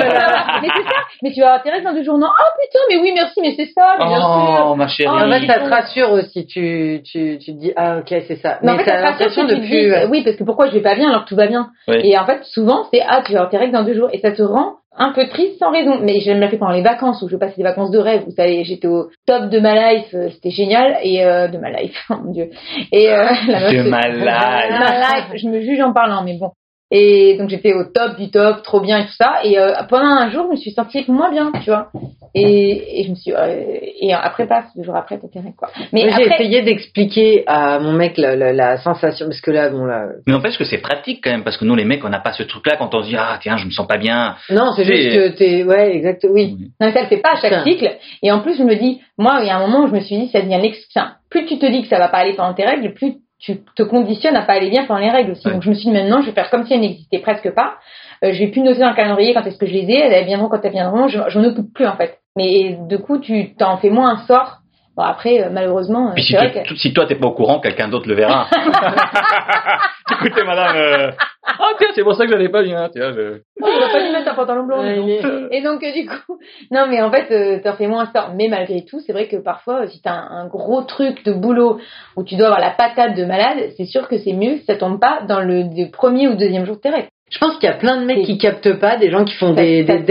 mais 0.62 0.70
c'est 0.74 0.84
ça. 0.84 0.96
Mais 1.22 1.32
tu 1.32 1.42
vas 1.42 1.58
règles 1.58 1.84
dans 1.84 1.94
deux 1.94 2.04
jours, 2.04 2.18
non 2.18 2.28
Oh 2.30 2.60
putain, 2.62 2.80
mais 2.90 2.98
oui, 3.02 3.12
merci, 3.14 3.42
mais 3.42 3.54
c'est 3.58 3.72
ça, 3.74 3.96
mais 4.00 4.06
bien 4.06 4.18
sûr. 4.22 4.66
Oh, 4.72 4.76
ma 4.76 4.88
chérie. 4.88 5.10
Oh, 5.14 5.18
En 5.26 5.30
fait, 5.30 5.46
ça 5.46 5.60
te 5.60 5.70
rassure 5.70 6.12
aussi. 6.12 6.46
Tu, 6.48 7.02
tu, 7.04 7.38
tu 7.38 7.52
te 7.54 7.58
dis, 7.60 7.74
ah, 7.76 7.98
ok, 7.98 8.08
c'est 8.28 8.38
ça. 8.38 8.60
Mais 8.64 8.72
en 8.72 8.78
Mais 8.78 8.84
fait, 8.86 8.92
t'as 8.92 9.02
ça 9.12 9.18
te 9.18 9.24
rassure 9.24 9.44
l'impression 9.44 9.62
de 9.62 9.68
plus. 9.68 10.10
oui, 10.10 10.24
parce 10.24 10.38
que 10.38 10.44
pourquoi 10.46 10.68
je 10.68 10.74
vais 10.74 10.82
pas 10.82 10.96
bien 10.96 11.10
alors 11.10 11.26
que 11.26 11.30
tout 11.30 11.36
va 11.36 11.48
bien? 11.48 11.68
Oui. 11.88 11.98
Et 12.04 12.18
en 12.18 12.26
fait, 12.26 12.44
souvent, 12.46 12.86
c'est 12.94 13.02
ah, 13.06 13.22
tu 13.26 13.34
vas 13.34 13.48
règles 13.52 13.74
dans 13.74 13.84
deux 13.84 13.94
jours, 13.94 14.10
et 14.14 14.20
ça 14.20 14.32
te 14.32 14.42
rend 14.42 14.76
un 14.96 15.14
peu 15.14 15.28
triste 15.28 15.58
sans 15.60 15.72
raison. 15.72 16.00
Mais 16.02 16.20
je 16.20 16.32
me 16.32 16.40
l'ai 16.40 16.50
fait 16.50 16.58
pendant 16.58 16.74
les 16.74 16.82
vacances 16.82 17.22
où 17.22 17.30
je 17.30 17.38
passais 17.38 17.58
des 17.58 17.64
vacances 17.64 17.92
de 17.92 18.00
rêve. 18.00 18.24
Vous 18.26 18.36
savez, 18.36 18.64
j'étais 18.64 18.88
au 18.88 19.10
top 19.26 19.50
de 19.50 19.60
ma 19.60 19.94
life, 19.94 20.14
euh, 20.14 20.30
c'était 20.32 20.52
génial 20.52 20.98
et 21.04 21.24
euh, 21.24 21.48
de 21.48 21.58
ma 21.58 21.70
life, 21.72 21.96
oh 22.10 22.16
mon 22.24 22.32
dieu. 22.32 22.50
Et 22.92 23.10
euh, 23.10 23.26
la 23.48 23.72
De 23.72 23.90
ma 23.90 24.10
life. 24.10 24.24
ma 24.24 25.00
life. 25.00 25.42
Je 25.42 25.48
me 25.48 25.62
juge 25.62 25.82
en 25.82 25.94
parlant, 25.94 26.24
mais 26.24 26.38
bon. 26.38 26.52
Et 26.94 27.38
donc 27.38 27.50
j'étais 27.50 27.74
au 27.74 27.86
top 27.86 28.18
du 28.18 28.30
top, 28.30 28.64
trop 28.64 28.82
bien 28.82 29.00
et 29.00 29.06
tout 29.06 29.14
ça. 29.14 29.40
Et 29.46 29.58
euh, 29.58 29.72
pendant 29.90 30.08
un 30.08 30.30
jour, 30.30 30.44
je 30.48 30.52
me 30.52 30.56
suis 30.58 30.72
sentie 30.72 31.06
moins 31.08 31.32
bien, 31.32 31.52
tu 31.64 31.70
vois. 31.70 31.90
Et, 32.36 33.00
et 33.00 33.04
je 33.06 33.10
me 33.10 33.16
suis 33.16 33.32
euh, 33.34 33.64
et 34.00 34.14
après 34.14 34.46
passe 34.46 34.66
deux 34.76 34.84
jours 34.84 34.96
après 34.96 35.18
tes 35.18 35.28
quoi. 35.58 35.70
Mais 35.94 36.06
Moi, 36.06 36.16
J'ai 36.18 36.26
essayé 36.26 36.62
d'expliquer 36.62 37.44
à 37.48 37.80
mon 37.80 37.94
mec 37.94 38.18
la, 38.18 38.36
la, 38.36 38.54
la 38.54 38.78
sensation, 38.78 39.28
parce 39.28 39.42
que 39.42 39.52
là, 39.52 39.70
bon, 39.70 39.86
là. 39.86 40.08
Mais 40.28 40.34
n'empêche 40.34 40.58
que 40.58 40.64
c'est 40.66 40.80
pratique 40.80 41.22
quand 41.24 41.32
même, 41.32 41.44
parce 41.44 41.58
que 41.58 41.66
nous 41.66 41.76
les 41.76 41.86
mecs, 41.86 42.04
on 42.04 42.10
n'a 42.10 42.20
pas 42.20 42.34
ce 42.34 42.44
truc-là 42.44 42.76
quand 42.78 42.94
on 42.94 43.04
se 43.04 43.08
dit 43.08 43.16
ah 43.18 43.38
tiens, 43.42 43.58
je 43.58 43.66
me 43.66 43.72
sens 43.72 43.88
pas 43.88 43.98
bien. 43.98 44.36
Non, 44.50 44.72
c'est 44.76 44.84
juste 44.84 45.16
que 45.16 45.38
t'es, 45.38 45.64
ouais, 45.64 45.96
exact, 45.96 46.26
oui. 46.30 46.56
Non, 46.80 46.88
mais 46.88 46.92
ça 46.92 47.02
le 47.02 47.08
fait 47.08 47.18
pas 47.18 47.34
à 47.34 47.42
chaque 47.42 47.64
cycle. 47.64 47.90
Et 48.22 48.32
en 48.32 48.42
plus, 48.42 48.58
je 48.58 48.64
me 48.64 48.76
dis, 48.76 49.02
moi, 49.18 49.40
il 49.42 49.48
y 49.48 49.50
a 49.50 49.58
un 49.58 49.66
moment 49.66 49.86
où 49.86 49.88
je 49.88 49.94
me 49.94 50.02
suis 50.02 50.18
dit, 50.18 50.28
ça 50.30 50.42
devient 50.42 50.60
l'ex. 50.62 50.78
Enfin, 50.94 51.14
plus 51.30 51.46
tu 51.46 51.58
te 51.58 51.66
dis 51.66 51.82
que 51.84 51.88
ça 51.88 52.00
va 52.00 52.10
pas 52.10 52.18
aller 52.20 52.34
pendant 52.34 52.54
tes 52.54 52.66
règles, 52.66 52.94
plus 52.94 53.16
tu 53.42 53.64
te 53.76 53.84
conditionnes 53.84 54.36
à 54.36 54.44
pas 54.44 54.54
aller 54.54 54.70
bien 54.70 54.86
pendant 54.86 55.00
les 55.00 55.10
règles 55.10 55.32
aussi. 55.32 55.48
Ouais. 55.48 55.54
Donc 55.54 55.64
je 55.64 55.70
me 55.70 55.74
suis 55.74 55.86
dit, 55.86 55.92
maintenant, 55.92 56.22
je 56.22 56.28
vais 56.28 56.32
faire 56.34 56.50
comme 56.50 56.66
si 56.66 56.74
elles 56.74 56.82
n'existaient 56.82 57.20
presque 57.20 57.52
pas. 57.52 57.76
Euh, 58.24 58.32
je 58.34 58.40
vais 58.40 58.48
plus 58.48 58.62
noter 58.62 58.80
dans 58.80 58.90
le 58.90 58.96
calendrier 58.96 59.34
quand 59.34 59.44
est-ce 59.46 59.58
que 59.58 59.66
je 59.66 59.74
les 59.74 59.90
ai. 59.90 59.98
Elles 59.98 60.26
viendront 60.26 60.48
quand 60.48 60.64
elles 60.64 60.72
viendront. 60.72 61.08
Je, 61.08 61.20
je 61.28 61.40
m'en 61.40 61.46
occupe 61.48 61.74
plus 61.74 61.88
en 61.88 61.96
fait. 61.96 62.20
Mais 62.38 62.78
du 62.88 63.00
coup, 63.00 63.18
tu 63.18 63.56
t'en 63.56 63.78
fais 63.78 63.90
moins 63.90 64.12
un 64.12 64.18
sort. 64.28 64.61
Bon 64.98 65.04
après, 65.04 65.42
euh, 65.44 65.50
malheureusement, 65.52 66.10
euh, 66.10 66.14
Puis 66.16 66.24
si, 66.24 66.34
c'est 66.34 66.38
vrai 66.38 66.64
tu- 66.66 66.74
que 66.74 66.80
si 66.80 66.94
toi 66.94 67.06
t'es 67.06 67.16
pas 67.16 67.28
au 67.28 67.32
courant, 67.32 67.60
quelqu'un 67.62 67.88
d'autre 67.88 68.08
le 68.10 68.14
verra. 68.16 68.48
Écoutez 70.12 70.44
madame, 70.44 70.76
euh... 70.76 71.12
oh 71.60 71.74
tiens, 71.78 71.88
c'est 71.96 72.04
pour 72.04 72.16
ça 72.16 72.26
que 72.26 72.32
j'allais 72.32 72.50
pas 72.50 72.64
bien. 72.64 72.90
Tiens, 72.94 73.12
je... 73.16 73.40
Oh, 73.62 73.68
il 73.74 73.80
va 73.80 73.88
pas 73.90 74.00
lui 74.04 74.12
mettre 74.12 74.32
un 74.32 74.36
pantalon 74.36 74.66
blanc. 74.66 74.80
Ouais, 74.82 75.20
Et 75.52 75.62
donc, 75.62 75.84
euh, 75.84 75.92
du 75.94 76.06
coup, 76.08 76.38
non, 76.72 76.88
mais 76.90 77.02
en 77.02 77.12
fait, 77.12 77.32
euh, 77.32 77.60
t'en 77.64 77.74
fais 77.76 77.88
moins 77.88 78.06
sort. 78.14 78.32
Mais 78.36 78.48
malgré 78.50 78.84
tout, 78.86 79.00
c'est 79.00 79.14
vrai 79.14 79.28
que 79.28 79.38
parfois, 79.38 79.88
si 79.88 80.02
t'as 80.02 80.12
un, 80.14 80.42
un 80.44 80.48
gros 80.48 80.82
truc 80.82 81.24
de 81.26 81.32
boulot 81.34 81.80
où 82.18 82.24
tu 82.24 82.36
dois 82.36 82.48
avoir 82.48 82.60
la 82.62 82.72
patate 82.72 83.16
de 83.16 83.24
malade, 83.26 83.72
c'est 83.78 83.86
sûr 83.86 84.08
que 84.08 84.18
c'est 84.18 84.34
mieux 84.34 84.58
si 84.58 84.66
ça 84.66 84.76
tombe 84.76 85.00
pas 85.00 85.22
dans 85.28 85.40
le, 85.40 85.64
le 85.76 85.90
premier 85.92 86.28
ou 86.28 86.36
deuxième 86.36 86.66
jour 86.66 86.76
de 86.76 86.82
tes 86.82 86.90
règles. 86.90 87.08
Je 87.32 87.38
pense 87.40 87.54
qu'il 87.58 87.70
y 87.70 87.72
a 87.72 87.78
plein 87.78 87.96
de 88.02 88.06
mecs 88.06 88.18
C'est- 88.20 88.24
qui 88.26 88.38
captent 88.38 88.74
pas, 88.80 88.98
des 88.98 89.10
gens 89.10 89.24
qui 89.24 89.36
font 89.36 89.54
des 89.54 89.84
dates, 89.84 90.06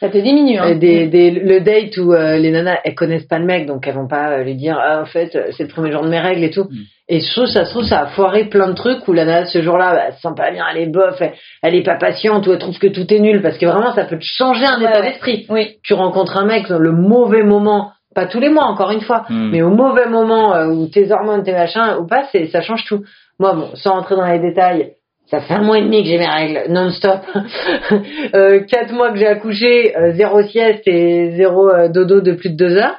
Ça 0.00 0.08
te 0.08 0.18
diminue, 0.18 0.58
hein. 0.58 0.74
des, 0.76 1.06
des, 1.06 1.30
le 1.30 1.60
date 1.60 1.96
où 1.96 2.12
euh, 2.12 2.36
les 2.36 2.50
nanas, 2.50 2.78
elles 2.84 2.94
connaissent 2.94 3.26
pas 3.26 3.38
le 3.38 3.44
mec, 3.46 3.66
donc 3.66 3.86
elles 3.86 3.94
vont 3.94 4.06
pas 4.06 4.30
euh, 4.30 4.44
lui 4.44 4.54
dire, 4.54 4.78
ah, 4.80 5.00
en 5.02 5.06
fait, 5.06 5.34
euh, 5.34 5.50
c'est 5.56 5.64
le 5.64 5.68
premier 5.68 5.90
jour 5.90 6.02
de 6.02 6.08
mes 6.08 6.20
règles 6.20 6.44
et 6.44 6.50
tout. 6.50 6.64
Mm. 6.64 6.76
Et 7.10 7.20
je 7.20 7.32
trouve, 7.32 7.46
ça 7.46 7.64
se 7.64 7.70
trouve, 7.70 7.84
ça 7.84 8.00
a 8.02 8.06
foiré 8.06 8.44
plein 8.44 8.68
de 8.68 8.74
trucs 8.74 9.08
où 9.08 9.12
la 9.12 9.24
nana, 9.24 9.46
ce 9.46 9.62
jour-là, 9.62 9.92
bah, 9.94 10.02
elle 10.08 10.12
se 10.14 10.20
sent 10.20 10.34
pas 10.36 10.50
bien, 10.50 10.64
elle 10.70 10.82
est 10.82 10.86
bof, 10.86 11.16
elle, 11.20 11.32
elle 11.62 11.74
est 11.74 11.82
pas 11.82 11.96
patiente, 11.96 12.46
ou 12.46 12.52
elle 12.52 12.58
trouve 12.58 12.78
que 12.78 12.86
tout 12.86 13.12
est 13.12 13.18
nul, 13.18 13.42
parce 13.42 13.58
que 13.58 13.66
vraiment, 13.66 13.92
ça 13.94 14.04
peut 14.04 14.18
te 14.18 14.24
changer 14.24 14.66
un 14.66 14.78
Ouais, 14.80 14.88
état 14.88 15.00
ouais. 15.00 15.06
d'esprit. 15.08 15.46
Oui. 15.48 15.76
Tu 15.82 15.94
rencontres 15.94 16.36
un 16.36 16.44
mec 16.44 16.68
dans 16.68 16.78
le 16.78 16.92
mauvais 16.92 17.42
moment, 17.42 17.92
pas 18.14 18.26
tous 18.26 18.40
les 18.40 18.50
mois, 18.50 18.64
encore 18.66 18.90
une 18.90 19.00
fois, 19.00 19.24
Hmm. 19.28 19.50
mais 19.50 19.62
au 19.62 19.70
mauvais 19.70 20.06
moment 20.08 20.54
euh, 20.54 20.66
où 20.68 20.86
tes 20.86 21.10
hormones, 21.10 21.42
tes 21.42 21.52
machins, 21.52 21.96
ou 22.00 22.06
pas, 22.06 22.24
c'est, 22.30 22.46
ça 22.48 22.60
change 22.60 22.84
tout. 22.84 23.02
Moi, 23.40 23.52
bon, 23.54 23.70
sans 23.74 23.92
rentrer 23.92 24.16
dans 24.16 24.26
les 24.26 24.38
détails, 24.40 24.92
ça 25.30 25.40
fait 25.40 25.54
un 25.54 25.62
mois 25.62 25.78
et 25.78 25.82
demi 25.82 26.02
que 26.02 26.08
j'ai 26.08 26.18
mes 26.18 26.26
règles 26.26 26.72
non-stop. 26.72 27.20
euh, 28.34 28.60
quatre 28.60 28.92
mois 28.92 29.12
que 29.12 29.18
j'ai 29.18 29.26
accouché, 29.26 29.96
euh, 29.96 30.12
zéro 30.12 30.42
sieste 30.42 30.86
et 30.86 31.32
zéro 31.36 31.68
euh, 31.68 31.88
dodo 31.88 32.20
de 32.20 32.32
plus 32.32 32.50
de 32.50 32.56
deux 32.56 32.76
heures. 32.76 32.98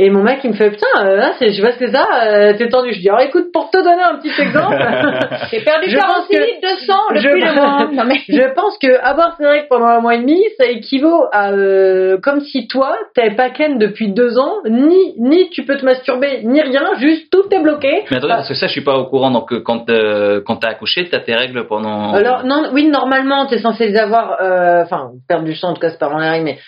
Et 0.00 0.10
mon 0.10 0.22
mec, 0.22 0.38
il 0.44 0.50
me 0.50 0.54
fait 0.56 0.70
putain, 0.70 0.86
euh, 1.00 1.16
là, 1.16 1.32
c'est, 1.38 1.50
je 1.50 1.56
sais 1.56 1.62
pas 1.62 1.72
ce 1.72 1.78
que 1.78 1.86
c'est 1.86 1.92
ça, 1.92 2.06
euh, 2.24 2.52
t'es 2.56 2.68
tendu. 2.68 2.92
Je 2.92 3.00
dis 3.00 3.08
alors 3.08 3.20
écoute, 3.22 3.46
pour 3.52 3.68
te 3.70 3.78
donner 3.78 4.00
un 4.02 4.14
petit 4.18 4.30
exemple, 4.40 4.76
J'ai 5.50 5.60
perdu 5.60 5.90
Je 5.90 5.96
46 5.96 5.98
pense 5.98 6.28
que- 6.28 6.36
litres 6.44 6.60
de 6.62 6.78
sang 6.86 7.02
je- 7.14 7.28
depuis 7.28 7.42
le 7.44 7.52
mois. 7.54 7.88
Non 7.92 8.04
mais 8.06 8.20
je 8.28 8.54
pense 8.54 8.78
que 8.78 8.96
avoir 9.02 9.36
ses 9.36 9.44
règles 9.46 9.66
pendant 9.68 9.86
un 9.86 10.00
mois 10.00 10.14
et 10.14 10.18
demi, 10.18 10.40
ça 10.56 10.66
équivaut 10.66 11.24
à 11.32 11.50
euh, 11.50 12.16
comme 12.22 12.40
si 12.42 12.68
toi, 12.68 12.96
t'avais 13.16 13.34
pas 13.34 13.50
ken 13.50 13.78
depuis 13.78 14.12
deux 14.12 14.38
ans, 14.38 14.58
ni 14.68 15.14
ni 15.18 15.50
tu 15.50 15.64
peux 15.64 15.76
te 15.76 15.84
masturber, 15.84 16.42
ni 16.44 16.60
rien, 16.60 16.94
juste 16.98 17.30
tout 17.32 17.52
est 17.52 17.60
bloqué. 17.60 18.04
Mais 18.10 18.18
attendez, 18.18 18.34
parce 18.34 18.48
que 18.48 18.54
ça, 18.54 18.66
je 18.68 18.72
suis 18.72 18.84
pas 18.84 18.96
au 18.98 19.06
courant. 19.06 19.32
Donc, 19.32 19.52
euh, 19.52 19.60
quand, 19.64 19.90
euh, 19.90 20.40
quand 20.46 20.56
t'as 20.56 20.68
accouché, 20.68 21.08
t'as 21.10 21.18
tes 21.20 21.34
règles 21.34 21.66
pendant. 21.66 22.12
Alors 22.14 22.44
non, 22.44 22.68
oui, 22.72 22.86
normalement, 22.86 23.46
t'es 23.46 23.58
censé 23.58 23.88
les 23.88 23.96
avoir, 23.98 24.36
euh, 24.40 24.82
enfin, 24.84 25.10
perdre 25.28 25.44
du 25.44 25.56
sang, 25.56 25.70
en 25.70 25.74
tout 25.74 25.80
cas, 25.80 25.90
c'est 25.90 25.98
pas 25.98 26.06
vraiment 26.06 26.22
les 26.22 26.28
règles, 26.30 26.44
mais 26.44 26.58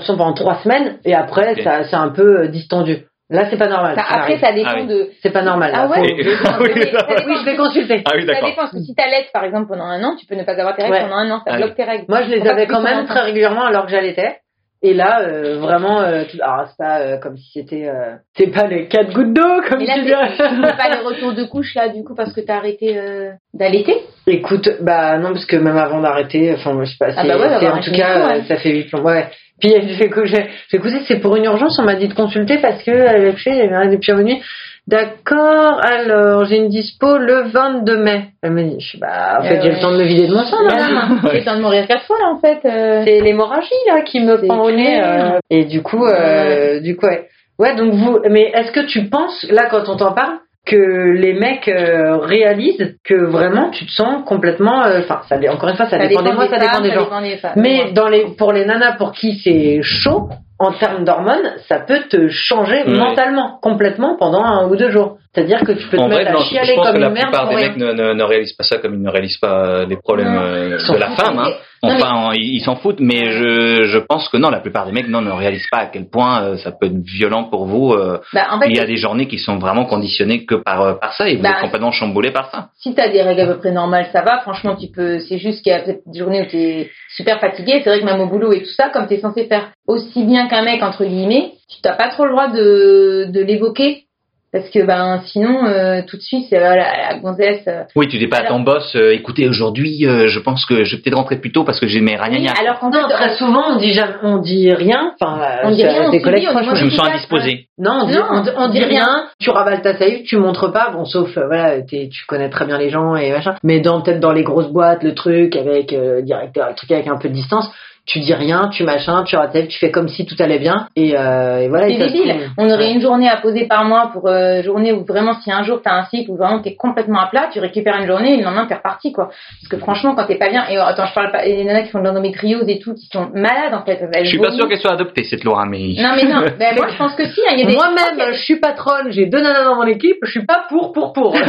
sang 0.00 0.16
pendant 0.16 0.32
trois 0.34 0.56
semaines, 0.62 0.98
et 1.04 1.14
après, 1.14 1.54
ça, 1.62 1.84
c'est 1.84 1.96
un 1.96 2.08
peu 2.10 2.42
euh, 2.42 2.48
distendu. 2.48 3.04
Là, 3.30 3.44
c'est 3.50 3.58
pas 3.58 3.68
normal. 3.68 3.94
ça- 3.94 4.02
ça 4.04 4.08
après 4.20 4.32
arrive. 4.34 4.40
ça 4.40 4.52
dépend 4.52 4.70
Ah 4.72 4.76
oui. 4.80 4.86
de. 4.86 5.08
c'est 5.22 5.30
pas 5.32 5.42
normal. 5.42 5.70
Ah 5.74 5.86
ouais. 5.88 6.12
Et- 6.18 6.24
Ça 6.36 6.58
Oui, 6.60 6.70
ça- 6.90 6.98
ça 7.00 7.34
je 7.40 7.44
vais 7.44 7.56
consulter. 7.56 8.02
Ah 8.06 8.12
oui, 8.14 8.22
Ça 8.22 8.26
d'accord. 8.32 8.48
dépend 8.48 8.62
parce 8.62 8.72
que 8.72 8.78
si 8.80 8.94
t'allaites 8.94 9.28
par 9.34 9.44
exemple 9.44 9.66
pendant 9.68 9.84
un 9.84 10.02
an, 10.02 10.16
tu 10.18 10.24
peux 10.24 10.34
ne 10.34 10.44
pas 10.44 10.52
avoir 10.58 10.74
tes 10.76 10.82
règles 10.82 10.94
Ouais. 10.94 11.02
pendant 11.02 11.16
un 11.16 11.30
an, 11.32 11.38
ça 11.44 11.52
Ah 11.52 11.56
bloque 11.58 11.70
oui. 11.70 11.74
tes 11.76 11.84
règles. 11.84 12.04
Moi, 12.08 12.22
je 12.22 12.30
les 12.30 12.48
avais 12.48 12.66
quand 12.66 12.80
même 12.80 13.04
très 13.06 13.20
régulièrement 13.20 13.64
alors 13.66 13.84
que 13.84 13.90
j'allaitais. 13.90 14.38
Et 14.80 14.94
là, 14.94 15.20
euh, 15.22 15.58
vraiment, 15.58 16.00
euh, 16.00 16.22
tout- 16.30 16.38
alors 16.40 16.68
c'est 16.68 16.76
pas 16.78 17.00
euh, 17.00 17.18
comme 17.18 17.36
si 17.36 17.50
c'était, 17.52 17.88
euh, 17.88 18.14
c'est 18.36 18.46
pas 18.46 18.66
les 18.68 18.86
quatre 18.86 19.12
gouttes 19.12 19.34
d'eau 19.34 19.60
comme 19.68 19.80
là, 19.80 19.94
tu 19.96 20.04
fais 20.06 20.76
pas 20.76 20.88
les 20.88 21.04
retours 21.04 21.32
de 21.34 21.42
couche 21.44 21.74
là 21.74 21.88
du 21.88 22.04
coup 22.04 22.14
parce 22.14 22.32
que 22.32 22.40
t'as 22.40 22.58
arrêté 22.58 22.96
euh, 22.96 23.32
d'allaiter? 23.52 23.96
Écoute, 24.28 24.70
bah 24.80 25.18
non 25.18 25.32
parce 25.32 25.46
que 25.46 25.56
même 25.56 25.76
avant 25.76 26.00
d'arrêter, 26.00 26.54
enfin 26.56 26.74
moi 26.74 26.84
je 26.84 26.92
sais 26.92 26.96
pas, 26.98 27.08
Ah 27.14 27.22
c'est, 27.22 27.28
bah 27.28 27.36
ouais, 27.38 27.68
en 27.68 27.80
tout 27.80 27.90
cas, 27.92 28.28
ouais. 28.28 28.42
ça 28.44 28.56
fait 28.56 28.70
huit 28.70 28.84
plombs. 28.88 29.02
Ouais. 29.02 29.28
Puis 29.60 29.70
j'ai 29.70 29.94
fait 29.94 30.08
que 30.08 30.24
j'ai, 30.26 30.46
j'ai 30.70 30.76
écouté, 30.76 30.96
c'est 31.06 31.20
pour 31.20 31.34
une 31.36 31.44
urgence, 31.44 31.78
on 31.78 31.84
m'a 31.84 31.94
dit 31.96 32.08
de 32.08 32.14
consulter 32.14 32.58
parce 32.58 32.82
que 32.82 32.90
elle 32.90 33.08
avait 33.22 33.32
couché, 33.32 33.50
elle 33.50 33.74
avait 33.74 33.96
depuis 33.96 34.12
un 34.12 34.22
nuit. 34.22 34.40
D'accord, 34.86 35.80
alors 35.84 36.44
j'ai 36.46 36.56
une 36.56 36.68
dispo 36.68 37.18
le 37.18 37.42
22 37.52 37.98
mai. 37.98 38.24
Elle 38.42 38.52
me 38.52 38.62
dit, 38.62 38.76
je 38.80 38.88
suis 38.88 38.98
bah 38.98 39.38
en 39.38 39.42
fait 39.42 39.58
Euh, 39.58 39.62
j'ai 39.62 39.70
le 39.72 39.80
temps 39.80 39.92
de 39.92 39.98
me 39.98 40.04
vider 40.04 40.26
de 40.26 40.34
mon 40.34 40.44
sang, 40.44 40.56
madame. 40.64 41.20
J'ai 41.30 41.40
le 41.40 41.44
temps 41.44 41.56
de 41.56 41.60
mourir 41.62 41.86
quatre 41.86 42.04
fois 42.06 42.16
là 42.18 42.30
en 42.30 42.38
fait. 42.40 42.60
euh. 42.64 43.02
C'est 43.04 43.20
l'hémorragie 43.20 43.68
là 43.86 44.00
qui 44.02 44.20
me 44.20 44.38
prend 44.46 44.62
au 44.64 44.70
nez. 44.70 45.00
euh, 45.02 45.38
et 45.50 45.64
du 45.64 45.82
coup, 45.82 46.06
euh, 46.06 46.80
du 46.80 46.96
coup, 46.96 47.06
ouais. 47.06 47.28
Ouais, 47.58 47.74
donc 47.76 47.92
vous, 47.94 48.18
mais 48.30 48.50
est-ce 48.54 48.70
que 48.72 48.86
tu 48.86 49.08
penses 49.10 49.44
là 49.50 49.66
quand 49.70 49.88
on 49.88 49.96
t'en 49.96 50.12
parle 50.12 50.38
que 50.66 50.76
les 51.16 51.32
mecs 51.32 51.68
euh, 51.68 52.16
réalisent 52.18 52.96
que 53.04 53.14
vraiment 53.14 53.70
tu 53.70 53.86
te 53.86 53.90
sens 53.90 54.22
complètement, 54.26 54.84
euh, 54.84 55.00
enfin, 55.00 55.20
ça 55.28 55.38
dé- 55.38 55.48
encore 55.48 55.68
une 55.70 55.76
fois, 55.76 55.86
ça, 55.86 55.98
dépend 55.98 56.22
des 56.22 56.32
mois, 56.32 56.48
ça 56.48 56.58
dépend 56.58 56.80
des 56.80 56.90
gens. 56.92 57.04
dépend 57.04 57.22
des 57.22 57.36
femmes. 57.38 57.52
Mais 57.56 57.92
dans 57.92 58.08
les, 58.08 58.26
pour 58.36 58.52
les 58.52 58.64
nanas 58.66 58.96
pour 58.96 59.12
qui 59.12 59.40
c'est 59.42 59.80
chaud, 59.82 60.28
en 60.58 60.72
termes 60.72 61.04
d'hormones, 61.04 61.52
ça 61.68 61.78
peut 61.78 62.00
te 62.10 62.28
changer 62.28 62.82
Ouais. 62.84 62.98
mentalement, 62.98 63.58
complètement 63.62 64.16
pendant 64.18 64.42
un 64.44 64.68
ou 64.68 64.76
deux 64.76 64.90
jours. 64.90 65.18
C'est-à-dire 65.38 65.60
que 65.66 65.72
tu 65.72 65.86
peux 65.88 65.96
te 65.96 66.02
En 66.02 66.08
vrai, 66.08 66.18
mettre 66.24 66.32
non, 66.32 66.38
à 66.40 66.42
je 66.42 66.48
chialer 66.48 66.74
pense 66.74 66.86
comme 66.86 66.94
que 66.96 67.00
la 67.00 67.06
une 67.08 67.12
merde 67.14 67.26
plupart 67.28 67.44
pour 67.48 67.56
des 67.56 67.62
rien. 67.64 67.68
mecs 67.68 67.76
ne, 67.78 67.92
ne, 67.92 68.12
ne 68.14 68.22
réalisent 68.24 68.52
pas 68.54 68.64
ça 68.64 68.78
comme 68.78 68.94
ils 68.94 69.02
ne 69.02 69.10
réalisent 69.10 69.38
pas 69.38 69.64
euh, 69.66 69.86
les 69.86 69.96
problèmes 69.96 70.32
Non. 70.34 70.40
euh, 70.42 70.76
de 70.78 70.98
la 70.98 71.10
femme. 71.10 71.38
Hein. 71.38 71.50
Non, 71.82 71.90
mais- 71.90 71.94
Enfin, 72.02 72.30
ils 72.34 72.60
s'en 72.60 72.74
foutent, 72.74 72.98
mais 72.98 73.30
je, 73.30 73.84
je 73.84 73.98
pense 73.98 74.28
que 74.28 74.36
non, 74.36 74.50
la 74.50 74.58
plupart 74.58 74.84
des 74.86 74.90
mecs 74.92 75.06
non, 75.08 75.20
ne 75.22 75.30
réalisent 75.30 75.68
pas 75.70 75.78
à 75.78 75.86
quel 75.86 76.10
point 76.10 76.42
euh, 76.42 76.56
ça 76.56 76.72
peut 76.72 76.86
être 76.86 76.98
violent 77.04 77.44
pour 77.44 77.66
vous. 77.66 77.94
Bah, 78.34 78.46
en 78.50 78.58
fait, 78.58 78.66
il 78.68 78.76
y 78.76 78.80
a 78.80 78.84
des 78.86 78.96
journées 78.96 79.28
qui 79.28 79.38
sont 79.38 79.58
vraiment 79.58 79.84
conditionnées 79.84 80.44
que 80.44 80.56
par, 80.56 80.98
par 80.98 81.12
ça 81.14 81.28
et 81.28 81.36
vous 81.36 81.42
Bah, 81.42 81.50
êtes 81.50 81.60
complètement 81.62 81.92
chamboulé 81.92 82.32
par 82.32 82.50
ça. 82.50 82.70
si 82.82 82.94
t'as 82.94 83.08
des 83.08 83.22
règles 83.22 83.42
à 83.42 83.46
peu 83.46 83.58
près 83.58 83.70
normales, 83.70 84.08
ça 84.12 84.22
va. 84.22 84.40
Franchement, 84.40 84.74
tu 84.74 84.88
peux. 84.88 85.20
C'est 85.20 85.38
juste 85.38 85.62
qu'il 85.62 85.70
y 85.72 85.76
a 85.76 85.78
peut-être 85.80 86.02
des 86.06 86.18
journées 86.18 86.42
où 86.42 86.46
t'es 86.50 86.90
super 87.16 87.38
fatigué. 87.38 87.80
C'est 87.84 87.90
vrai 87.90 88.00
que 88.00 88.04
même 88.04 88.20
au 88.20 88.26
boulot 88.26 88.52
et 88.52 88.60
tout 88.62 88.70
ça, 88.76 88.88
comme 88.88 89.06
t'es 89.06 89.20
censé 89.20 89.44
faire 89.46 89.68
aussi 89.86 90.24
bien 90.24 90.48
qu'un 90.48 90.62
mec 90.62 90.82
entre 90.82 91.04
guillemets, 91.04 91.52
tu 91.72 91.80
t'as 91.80 91.92
pas 91.94 92.08
trop 92.08 92.24
le 92.24 92.32
droit 92.32 92.48
de 92.48 93.26
de 93.30 93.40
l'évoquer 93.40 94.04
parce 94.52 94.68
que 94.70 94.84
ben 94.84 95.20
sinon 95.26 95.66
euh, 95.66 96.00
tout 96.06 96.16
de 96.16 96.22
suite 96.22 96.46
c'est 96.48 96.58
voilà, 96.58 97.10
la 97.10 97.18
gonzesse. 97.18 97.62
euh, 97.68 97.82
Oui, 97.96 98.08
tu 98.08 98.18
dis 98.18 98.26
pas 98.28 98.38
à 98.38 98.44
ton 98.48 98.60
boss, 98.60 98.94
euh, 98.96 99.12
écoutez, 99.14 99.48
aujourd'hui, 99.48 100.06
euh, 100.06 100.26
je 100.28 100.38
pense 100.38 100.64
que 100.66 100.84
je 100.84 100.96
vais 100.96 101.02
peut-être 101.02 101.16
rentrer 101.16 101.36
plus 101.36 101.52
tôt 101.52 101.64
parce 101.64 101.80
que 101.80 101.86
j'ai 101.86 102.00
mes 102.00 102.16
oui, 102.20 102.46
alors 102.60 102.78
qu'en 102.78 102.90
Non, 102.90 103.08
fait, 103.08 103.14
très 103.14 103.34
souvent 103.36 103.64
on 103.72 103.76
dit 103.76 103.92
jamais, 103.92 104.14
on 104.22 104.38
dit 104.38 104.72
rien. 104.72 105.12
Enfin, 105.20 105.38
On 105.64 105.70
dit 105.70 105.82
ça- 105.82 105.88
rien, 105.88 106.08
on 106.08 106.10
tes 106.10 106.20
collègues 106.22 106.40
dit, 106.48 106.54
proches, 106.54 106.78
je 106.78 106.84
me 106.84 106.90
sens 106.90 107.08
indisposé. 107.08 107.66
Non, 107.78 108.00
on 108.02 108.06
dit, 108.06 108.14
Non, 108.14 108.24
on, 108.30 108.40
dit- 108.40 108.50
on 108.56 108.62
on 108.64 108.68
dit 108.68 108.78
dit 108.78 108.84
rien. 108.84 109.04
rien. 109.04 109.24
Tu 109.40 109.50
ravales 109.50 109.82
ta 109.82 109.96
salive, 109.96 110.24
tu 110.24 110.36
montres 110.36 110.72
pas. 110.72 110.90
Bon, 110.92 111.04
sauf 111.04 111.36
euh, 111.36 111.46
voilà, 111.46 111.80
tu 111.82 112.08
connais 112.26 112.48
très 112.50 112.66
bien 112.66 112.78
les 112.78 112.90
gens 112.90 113.14
et 113.16 113.30
machin. 113.30 113.54
Mais 113.62 113.80
dans 113.80 114.00
peut-être 114.02 114.20
dans 114.20 114.32
les 114.32 114.42
grosses 114.44 114.70
boîtes, 114.72 115.02
le 115.02 115.14
truc 115.14 115.54
avec 115.56 115.92
euh, 115.92 116.22
directeur, 116.22 116.68
le 116.68 116.74
truc 116.74 116.90
avec 116.90 117.06
un 117.06 117.16
peu 117.18 117.28
de 117.28 117.34
distance. 117.34 117.70
Tu 118.10 118.20
dis 118.20 118.32
rien, 118.32 118.68
tu 118.68 118.84
machin, 118.84 119.22
tu 119.24 119.36
ratelles, 119.36 119.68
tu 119.68 119.78
fais 119.78 119.90
comme 119.90 120.08
si 120.08 120.24
tout 120.24 120.34
allait 120.40 120.58
bien 120.58 120.88
et, 120.96 121.14
euh, 121.14 121.58
et 121.60 121.68
voilà. 121.68 121.88
C'est 121.88 121.98
débile. 121.98 122.28
trouve- 122.30 122.42
On 122.56 122.64
aurait 122.70 122.86
Ouais. 122.86 122.92
une 122.94 123.02
journée 123.02 123.28
à 123.28 123.36
poser 123.36 123.66
par 123.66 123.84
mois 123.84 124.08
pour 124.14 124.28
euh, 124.28 124.62
journée 124.62 124.92
où 124.92 125.04
vraiment 125.04 125.34
si 125.34 125.52
un 125.52 125.62
jour 125.62 125.80
t'as 125.84 125.92
un 125.92 126.04
cycle 126.06 126.30
où 126.30 126.36
vraiment 126.36 126.60
t'es 126.62 126.74
complètement 126.74 127.20
à 127.20 127.26
plat, 127.26 127.48
tu 127.52 127.60
récupères 127.60 127.96
une 128.00 128.06
journée 128.06 128.32
et 128.32 128.36
le 128.38 128.44
lendemain 128.44 128.64
t'es 128.66 128.76
reparti 128.76 129.12
quoi. 129.12 129.26
Parce 129.26 129.68
que 129.70 129.76
franchement 129.76 130.14
quand 130.14 130.24
t'es 130.24 130.36
pas 130.38 130.48
bien 130.48 130.64
et 130.70 130.78
oh, 130.78 130.82
attends 130.86 131.04
je 131.04 131.12
parle 131.12 131.30
pas 131.32 131.44
les 131.44 131.62
nanas 131.64 131.82
qui 131.82 131.90
font 131.90 131.98
de 132.00 132.04
l'endométriose 132.04 132.64
et 132.66 132.78
tout 132.78 132.94
qui 132.94 133.08
sont 133.12 133.28
malades 133.34 133.74
en 133.74 133.84
fait. 133.84 134.00
elles 134.14 134.24
Je 134.24 134.28
suis 134.30 134.38
pas 134.38 134.44
vomissent. 134.44 134.58
sûr 134.60 134.68
qu'elle 134.70 134.80
soit 134.80 134.92
adoptée 134.92 135.24
cette 135.24 135.44
loi, 135.44 135.66
mais 135.68 135.92
Non 135.98 136.12
mais 136.16 136.24
non, 136.24 136.40
ben, 136.58 136.74
moi 136.76 136.86
je 136.90 136.96
pense 136.96 137.14
que 137.14 137.26
si. 137.26 137.40
hein, 137.46 137.52
Il 137.52 137.60
y 137.60 137.62
a 137.64 137.66
des 137.66 137.74
Moi-même, 137.74 138.32
je 138.32 138.38
suis 138.40 138.56
patronne, 138.58 139.10
j'ai 139.10 139.26
deux 139.26 139.42
nanas 139.42 139.64
dans 139.64 139.74
mon 139.76 139.86
équipe, 139.86 140.16
je 140.22 140.30
suis 140.30 140.46
pas 140.46 140.64
pour, 140.70 140.92
pour, 140.92 141.12
pour. 141.12 141.36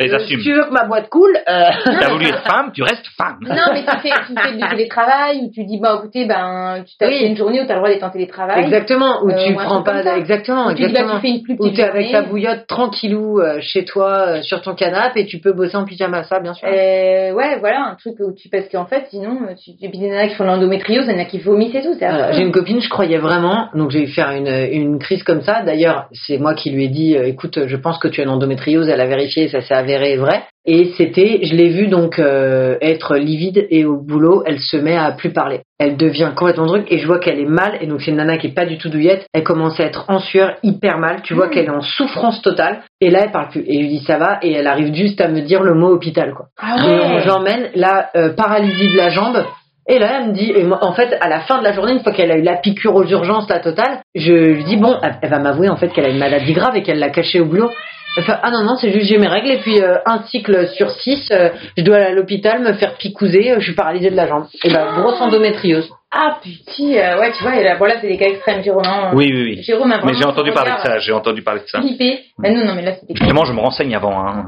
Euh, 0.00 0.16
assume. 0.16 0.38
Si 0.40 0.44
tu 0.44 0.52
veux 0.52 0.64
que 0.64 0.72
ma 0.72 0.84
boîte 0.84 1.08
coule, 1.08 1.36
euh, 1.48 1.70
T'as 1.84 2.10
voulu 2.10 2.26
être 2.26 2.42
femme, 2.42 2.70
tu 2.72 2.82
restes 2.82 3.06
femme. 3.16 3.38
Non 3.42 3.72
mais 3.72 3.82
tu 3.84 3.96
fais, 4.00 4.10
tu 4.26 4.34
fais 4.40 4.52
du 4.52 4.64
télétravail 4.94 5.40
ou 5.42 5.50
tu 5.50 5.64
dis 5.64 5.78
bah 5.78 5.96
écoutez 5.98 6.24
ben 6.26 6.84
tu 6.86 6.94
Oui. 7.04 7.18
fait 7.18 7.26
une 7.26 7.36
journée 7.36 7.60
où 7.60 7.66
t'as 7.66 7.74
le 7.74 7.80
droit 7.80 7.90
d'être 7.90 8.02
en 8.04 8.10
télétravail. 8.10 8.64
exactement, 8.64 9.22
où 9.22 9.30
Euh, 9.30 9.46
tu 9.46 9.54
prends 9.54 9.82
pas, 9.82 10.16
exactement, 10.16 10.68
tu 10.70 10.76
dis 10.76 10.82
bah 10.82 10.88
exactement. 10.88 11.14
tu 11.16 11.20
fais 11.26 11.28
une 11.28 11.42
plus 11.42 11.54
Ou 11.54 11.56
petite 11.58 11.76
t'es 11.76 11.82
avec 11.82 12.12
ta 12.12 12.22
bouillotte 12.22 12.66
tranquillou 12.66 13.40
euh, 13.40 13.58
chez 13.60 13.84
toi, 13.84 14.26
euh, 14.28 14.42
sur 14.42 14.62
ton 14.62 14.74
canapé 14.74 15.20
et 15.20 15.26
tu 15.26 15.38
peux 15.38 15.52
bosser 15.52 15.76
en 15.76 15.84
pyjama, 15.84 16.24
ça, 16.24 16.40
bien 16.40 16.54
sûr. 16.54 16.66
Euh, 16.68 17.32
ouais, 17.32 17.58
voilà, 17.58 17.86
un 17.90 17.94
truc 17.96 18.14
où 18.20 18.32
tu 18.32 18.48
parce 18.48 18.68
qu'en 18.68 18.86
fait, 18.86 19.06
sinon, 19.10 19.38
tu, 19.62 19.72
puis 19.88 19.98
des 19.98 20.08
nanas 20.08 20.28
qui 20.28 20.34
font 20.34 20.44
l'endométriose, 20.44 21.06
il 21.08 21.12
y 21.12 21.16
en 21.16 21.20
a 21.20 21.24
qui 21.24 21.38
vomissent 21.38 21.74
et 21.74 21.82
tout. 21.82 21.94
J'ai 22.32 22.42
une 22.42 22.52
copine, 22.52 22.80
je 22.80 22.88
croyais 22.88 23.18
vraiment, 23.18 23.68
donc 23.74 23.90
j'ai 23.90 24.02
eu 24.02 24.06
faire 24.08 24.30
une, 24.30 24.48
une 24.48 24.98
crise 24.98 25.22
comme 25.22 25.42
ça. 25.42 25.62
D'ailleurs, 25.62 26.06
c'est 26.12 26.38
moi 26.38 26.54
qui 26.54 26.70
lui 26.70 26.84
ai 26.84 26.88
dit, 26.88 27.14
écoute, 27.14 27.66
je 27.66 27.76
pense 27.76 27.98
que 27.98 28.08
tu 28.08 28.20
as 28.20 28.24
une 28.24 28.30
endométriose. 28.30 28.88
Elle 28.88 29.00
a 29.00 29.06
vérifié, 29.06 29.48
ça 29.48 29.60
s'est 29.60 29.74
avéré 29.74 30.16
vrai. 30.16 30.42
Et 30.66 30.92
c'était, 30.96 31.40
je 31.42 31.54
l'ai 31.54 31.68
vue 31.68 31.88
donc 31.88 32.18
euh, 32.18 32.76
être 32.80 33.16
livide 33.16 33.66
et 33.70 33.84
au 33.84 33.98
boulot, 34.00 34.42
elle 34.46 34.58
se 34.60 34.78
met 34.78 34.96
à 34.96 35.12
plus 35.12 35.30
parler. 35.30 35.60
Elle 35.78 35.98
devient 35.98 36.30
complètement 36.34 36.66
truc 36.66 36.86
et 36.90 36.98
je 36.98 37.06
vois 37.06 37.18
qu'elle 37.18 37.38
est 37.38 37.44
mal. 37.44 37.76
Et 37.82 37.86
donc 37.86 38.00
c'est 38.00 38.10
une 38.10 38.16
nana 38.16 38.38
qui 38.38 38.46
est 38.46 38.54
pas 38.54 38.64
du 38.64 38.78
tout 38.78 38.88
douillette. 38.88 39.26
Elle 39.34 39.42
commence 39.44 39.78
à 39.78 39.84
être 39.84 40.06
en 40.08 40.20
sueur, 40.20 40.54
hyper 40.62 40.96
mal. 40.98 41.20
Tu 41.22 41.34
vois 41.34 41.48
Mm. 41.48 41.50
qu'elle 41.50 41.66
est 41.66 41.70
en 41.70 41.82
souffrance 41.82 42.40
totale. 42.40 42.80
Et 43.02 43.10
là, 43.10 43.20
elle 43.24 43.30
parle 43.32 43.50
plus. 43.50 43.60
Et 43.66 43.74
je 43.74 43.78
lui 43.80 43.88
dis 43.88 44.04
ça 44.06 44.16
va? 44.16 44.38
Et 44.40 44.52
elle 44.52 44.66
arrive 44.66 44.94
juste 44.94 45.20
à 45.20 45.28
me 45.28 45.42
dire 45.42 45.62
le 45.62 45.74
mot 45.74 45.88
hôpital 45.90 46.32
quoi. 46.34 46.46
Ah 46.62 46.76
ouais. 46.76 47.20
j'emmène 47.26 47.68
la 47.74 48.08
euh, 48.16 48.30
paralysie 48.34 48.88
de 48.90 48.96
la 48.96 49.10
jambe. 49.10 49.44
Et 49.86 49.98
là, 49.98 50.18
elle 50.18 50.28
me 50.28 50.32
dit, 50.32 50.50
et 50.50 50.64
moi, 50.64 50.78
en 50.80 50.94
fait, 50.94 51.14
à 51.20 51.28
la 51.28 51.40
fin 51.40 51.58
de 51.58 51.62
la 51.64 51.72
journée, 51.72 51.92
une 51.92 52.00
fois 52.00 52.12
qu'elle 52.12 52.30
a 52.32 52.38
eu 52.38 52.42
la 52.42 52.56
piqûre 52.56 52.94
aux 52.94 53.04
urgences, 53.04 53.50
la 53.50 53.58
totale, 53.60 53.98
je 54.14 54.32
lui 54.32 54.64
dis, 54.64 54.78
bon, 54.78 54.96
elle 55.20 55.28
va 55.28 55.38
m'avouer 55.40 55.68
en 55.68 55.76
fait 55.76 55.88
qu'elle 55.88 56.06
a 56.06 56.08
une 56.08 56.16
maladie 56.18 56.54
grave 56.54 56.74
et 56.74 56.82
qu'elle 56.82 56.98
l'a 56.98 57.10
cachée 57.10 57.38
au 57.38 57.44
boulot. 57.44 57.68
Ah 58.16 58.50
non, 58.50 58.62
non, 58.62 58.76
c'est 58.76 58.92
juste 58.92 59.06
j'ai 59.06 59.18
mes 59.18 59.26
règles 59.26 59.50
et 59.50 59.58
puis 59.58 59.80
euh, 59.80 59.96
un 60.06 60.22
cycle 60.24 60.68
sur 60.68 60.90
six, 60.90 61.28
euh, 61.32 61.50
je 61.76 61.82
dois 61.82 61.96
aller 61.96 62.06
à 62.06 62.12
l'hôpital 62.12 62.62
me 62.62 62.72
faire 62.74 62.94
picouser, 62.96 63.50
euh, 63.52 63.56
je 63.58 63.64
suis 63.64 63.74
paralysée 63.74 64.10
de 64.10 64.16
la 64.16 64.26
jambe. 64.26 64.46
Et 64.64 64.72
ben, 64.72 65.00
grosse 65.00 65.20
endométriose. 65.20 65.90
Ah 66.12 66.38
putain, 66.40 66.94
euh, 66.96 67.18
ouais, 67.18 67.32
tu 67.36 67.42
vois, 67.42 67.56
et 67.56 67.64
là, 67.64 67.76
bon, 67.76 67.86
là, 67.86 67.94
c'est 68.00 68.06
des 68.06 68.16
cas 68.16 68.26
extrêmes, 68.26 68.62
Jérôme. 68.62 68.84
hein. 68.86 69.10
Oui, 69.14 69.30
oui, 69.34 69.42
oui. 69.56 69.62
Jérôme 69.62 69.88
Mais 69.88 69.96
vraiment 69.96 70.12
j'ai 70.16 70.24
entendu 70.26 70.52
parler 70.52 70.70
de 70.72 70.88
ça, 70.88 70.98
j'ai 71.00 71.12
entendu 71.12 71.42
parler 71.42 71.62
de 71.62 71.66
ça. 71.66 71.80
Flippé. 71.80 72.20
Bah 72.38 72.50
non, 72.50 72.64
non, 72.64 72.74
mais 72.76 72.82
là, 72.82 72.92
c'était 72.94 73.14
Justement, 73.16 73.44
je 73.44 73.52
me 73.52 73.60
renseigne 73.60 73.96
avant, 73.96 74.16
hein, 74.24 74.44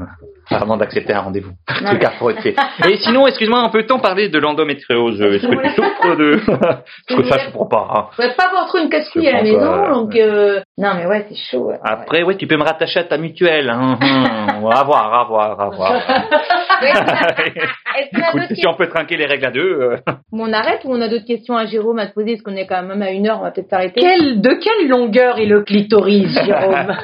avant 0.49 0.77
d'accepter 0.77 1.13
un 1.13 1.21
rendez-vous. 1.21 1.51
À 2.07 2.11
frotter. 2.11 2.55
Et 2.89 2.97
sinon, 2.97 3.27
excuse-moi, 3.27 3.63
on 3.65 3.69
peut-on 3.69 3.99
parler 3.99 4.29
de 4.29 4.39
l'endométriose? 4.39 5.21
Est-ce 5.21 5.45
que 5.47 5.61
tu 5.61 5.69
souffres 5.75 6.15
de... 6.15 6.39
Parce 7.07 7.21
que 7.21 7.23
ça, 7.27 7.37
je 7.39 7.45
comprends 7.51 7.65
pas. 7.67 7.87
hein. 7.93 8.05
Je 8.11 8.15
pourrais 8.15 8.35
pas 8.35 8.45
avoir 8.47 8.67
trop 8.67 8.77
une 8.77 8.89
casse-couille 8.89 9.25
Je 9.25 9.29
à 9.29 9.33
la 9.33 9.43
maison, 9.43 9.59
pas, 9.59 9.89
donc, 9.93 10.15
euh... 10.15 10.61
non, 10.77 10.91
mais 10.95 11.05
ouais, 11.05 11.25
c'est 11.29 11.35
chaud. 11.35 11.67
ouais. 11.67 11.77
Après, 11.83 12.23
ouais, 12.23 12.35
tu 12.37 12.47
peux 12.47 12.55
me 12.57 12.63
rattacher 12.63 12.99
à 12.99 13.03
ta 13.03 13.17
mutuelle. 13.17 13.69
Hein, 13.69 13.97
hum. 14.01 14.67
à 14.71 14.83
voir, 14.83 15.13
à 15.13 15.23
voir, 15.25 15.59
à 15.59 15.69
voir. 15.69 16.01
Ouais. 16.79 16.91
Est-ce 16.91 18.11
qu'on 18.31 18.39
a 18.39 18.43
Écoute, 18.45 18.55
si 18.55 18.67
on 18.67 18.75
peut 18.75 18.87
tranquiller 18.87 19.21
les 19.21 19.25
règles 19.25 19.45
à 19.47 19.49
deux. 19.51 19.61
euh. 19.81 19.97
On 20.31 20.53
arrête 20.53 20.81
ou 20.83 20.91
on 20.93 21.01
a 21.01 21.07
d'autres 21.07 21.25
questions 21.25 21.57
à 21.57 21.65
Jérôme 21.65 21.97
à 21.97 22.05
te 22.05 22.13
poser 22.13 22.33
Parce 22.33 22.43
qu'on 22.43 22.55
est 22.55 22.67
quand 22.67 22.83
même 22.83 23.01
à 23.01 23.09
une 23.09 23.27
heure, 23.27 23.39
on 23.39 23.43
va 23.43 23.49
peut-être 23.51 23.69
s'arrêter. 23.71 23.99
De 24.35 24.49
quelle 24.63 24.87
longueur 24.87 25.39
est 25.39 25.47
le 25.47 25.63
clitoris, 25.63 26.29
Jérôme? 26.45 26.95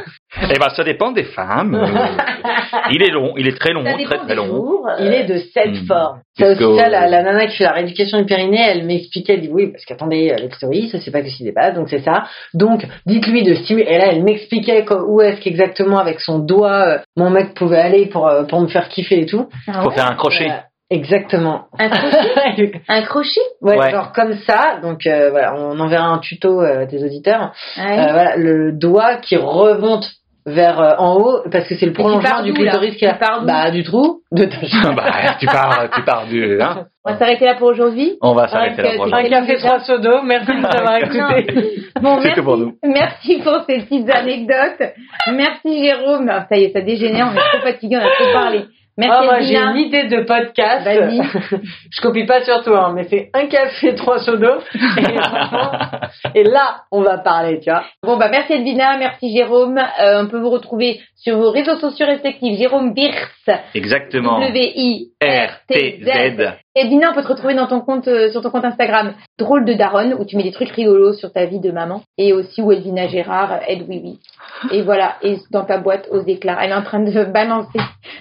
Eh 0.42 0.58
ben, 0.60 0.70
ça 0.76 0.84
dépend 0.84 1.12
des 1.12 1.24
femmes. 1.24 1.76
Euh, 1.76 1.86
il 2.92 3.04
est 3.04 3.12
long, 3.12 3.34
il 3.38 3.48
est 3.48 3.58
très 3.60 3.72
long, 3.72 3.84
Ça 3.86 3.94
très 3.94 4.18
très 4.18 4.28
des 4.28 4.36
long. 4.36 4.46
jours. 4.48 4.88
euh, 4.90 4.96
Il 5.00 5.14
est 5.14 5.26
de 5.26 5.38
cette 5.54 5.82
Hmm. 5.82 5.86
forme. 5.88 6.20
Ça 6.40 6.48
aussi, 6.52 6.78
ça, 6.80 6.90
la, 6.90 7.08
la 7.08 7.22
nana 7.22 7.46
qui 7.46 7.58
fait 7.58 7.64
la 7.66 7.72
rééducation 7.74 8.18
du 8.20 8.26
périnée, 8.26 8.62
elle 8.68 8.84
m'expliquait, 8.86 9.34
elle 9.36 9.42
dit 9.42 9.50
oui, 9.52 9.72
parce 9.72 9.86
qu'attendez, 9.86 10.32
euh, 10.32 10.42
le 10.42 10.48
clitoris, 10.48 10.92
ça 10.92 10.98
c'est 11.00 11.12
pas 11.12 11.22
que 11.22 11.30
s'il 11.30 11.46
dépasse, 11.46 11.76
donc 11.76 11.90
c'est 11.90 12.02
ça. 12.04 12.24
Donc, 12.56 12.86
dites-lui 13.06 13.44
de 13.44 13.54
stimuler. 13.56 13.86
Et 13.90 13.98
là, 14.00 14.06
elle 14.12 14.24
m'expliquait 14.24 14.84
où 15.08 15.22
est-ce 15.22 15.40
qu'exactement 15.42 16.00
avec 16.00 16.20
son 16.20 16.40
doigt, 16.40 16.88
euh, 16.88 16.98
mon 17.16 17.30
mec 17.30 17.54
pouvait 17.54 17.80
aller 17.80 18.08
pour, 18.08 18.28
euh, 18.28 18.44
pour 18.44 18.60
me 18.62 18.68
faire 18.68 18.90
kiffer 18.90 19.22
et 19.22 19.26
tout. 19.28 19.48
ah 19.68 19.84
Faut 19.84 19.92
faire 19.92 20.10
un 20.10 20.16
crochet. 20.16 20.50
Euh, 20.50 20.56
Exactement. 20.90 21.66
Un 21.80 21.90
crochet 21.90 22.72
Un 22.88 23.02
crochet 23.04 23.40
ouais, 23.62 23.78
Ouais. 23.78 23.92
genre 23.92 24.12
comme 24.12 24.34
ça. 24.48 24.80
Donc 24.84 25.08
euh, 25.08 25.32
voilà, 25.32 25.56
on 25.56 25.80
enverra 25.80 26.06
un 26.08 26.20
tuto 26.20 26.62
euh, 26.62 26.84
à 26.84 26.86
tes 26.86 27.04
auditeurs. 27.04 27.52
Ouais. 27.78 27.84
Euh, 28.00 28.12
voilà, 28.12 28.36
le 28.36 28.72
doigt 28.78 29.16
qui 29.16 29.36
remonte 29.38 30.06
vers 30.46 30.80
euh, 30.80 30.96
en 30.98 31.16
haut 31.18 31.40
parce 31.52 31.68
que 31.68 31.76
c'est 31.76 31.86
le 31.86 31.94
prolongement 31.94 32.44
du 32.44 32.54
clitoris 32.54 32.96
qui 32.96 33.06
a 33.06 33.18
bah 33.46 33.72
du 33.72 33.84
trou 33.84 34.22
de 34.32 34.46
ta 34.46 34.58
bah, 34.94 35.36
tu 35.40 35.46
pars, 35.46 35.90
tu 35.94 36.02
pars 36.04 36.26
du. 36.28 36.62
Hein 36.62 36.88
On 37.06 37.12
va 37.12 37.18
s'arrêter 37.18 37.46
là 37.46 37.56
pour 37.56 37.68
aujourd'hui. 37.68 38.18
On 38.22 38.34
va 38.34 38.48
s'arrêter 38.48 38.82
là 38.82 38.92
pour 38.96 39.06
aujourd'hui. 39.06 39.34
Un 39.34 39.42
café 39.42 39.58
trois 39.58 39.80
seaux 39.82 40.00
d'eau. 40.00 40.22
Merci 40.24 40.48
de 40.48 40.58
nous 40.58 40.66
avoir 40.78 40.98
écoutés. 40.98 41.84
Bon, 42.02 42.18
C'est 42.18 42.28
merci, 42.28 42.42
pour 42.42 42.58
nous. 42.58 42.76
merci 42.84 43.38
pour 43.44 43.64
ces 43.68 43.80
petites 43.80 44.10
anecdotes. 44.10 44.94
Merci 45.34 45.84
Jérôme. 45.84 46.32
Ça 46.50 46.58
y 46.58 46.64
est, 46.64 46.74
ça 46.74 46.82
dégénère. 46.82 47.32
On 47.32 47.36
est 47.36 47.58
trop 47.58 47.66
fatigué, 47.66 47.98
on 47.98 48.06
a 48.06 48.12
trop 48.12 48.34
parlé. 48.34 48.66
Merci 48.98 49.18
Ah, 49.20 49.26
moi 49.26 49.42
j'ai 49.42 49.56
une 49.58 49.78
idée 49.78 50.04
de 50.08 50.22
podcast. 50.22 50.84
Vas-y. 50.86 51.22
Je 51.92 52.02
copie 52.02 52.26
pas 52.26 52.44
sur 52.44 52.64
toi, 52.64 52.86
hein, 52.88 52.94
mais 52.96 53.06
c'est 53.10 53.30
un 53.34 53.48
café 53.48 53.96
trois 53.96 54.20
seaux 54.20 54.38
d'eau. 54.44 54.60
Et 56.36 56.44
là, 56.44 56.84
on 56.92 57.02
va 57.02 57.18
parler, 57.18 57.60
tu 57.60 57.70
vois. 57.72 57.84
Bon 58.04 58.18
bah 58.18 58.30
merci 58.30 58.54
Edwina, 58.54 58.98
merci 58.98 59.36
Jérôme. 59.36 59.78
Euh, 59.78 60.24
on 60.24 60.28
peut 60.28 60.40
vous 60.40 60.52
retrouver 60.52 61.00
sur 61.16 61.38
vos 61.38 61.50
réseaux 61.52 61.78
sociaux 61.78 62.06
respectifs. 62.06 62.58
Jérôme 62.58 62.94
Birz, 62.94 63.50
Exactement. 63.74 64.40
W-I-R-T-Z. 64.40 66.10
Edwina, 66.76 67.12
on 67.12 67.14
peut 67.14 67.22
te 67.22 67.28
retrouver 67.28 67.54
dans 67.54 67.68
ton 67.68 67.82
compte, 67.82 68.08
euh, 68.08 68.32
sur 68.32 68.42
ton 68.42 68.50
compte 68.50 68.66
Instagram, 68.66 69.14
drôle 69.38 69.64
de 69.64 69.74
daronne, 69.74 70.16
où 70.20 70.26
tu 70.26 70.36
mets 70.38 70.44
des 70.44 70.52
trucs 70.52 70.70
rigolos 70.72 71.14
sur 71.14 71.32
ta 71.32 71.46
vie 71.46 71.60
de 71.60 71.72
maman. 71.72 72.02
Et 72.18 72.34
aussi 72.34 72.62
où 72.64 72.72
Edwina 72.72 73.08
Gérard 73.08 73.60
aide 73.68 73.86
oui 73.88 74.02
oui. 74.04 74.20
Et 74.72 74.82
voilà, 74.82 75.16
et 75.22 75.38
dans 75.52 75.66
ta 75.66 75.78
boîte 75.78 76.08
aux 76.10 76.22
éclats. 76.26 76.58
Elle 76.62 76.72
est 76.72 76.76
en 76.76 76.82
train 76.82 77.00
de 77.02 77.24
balancer, 77.32 77.80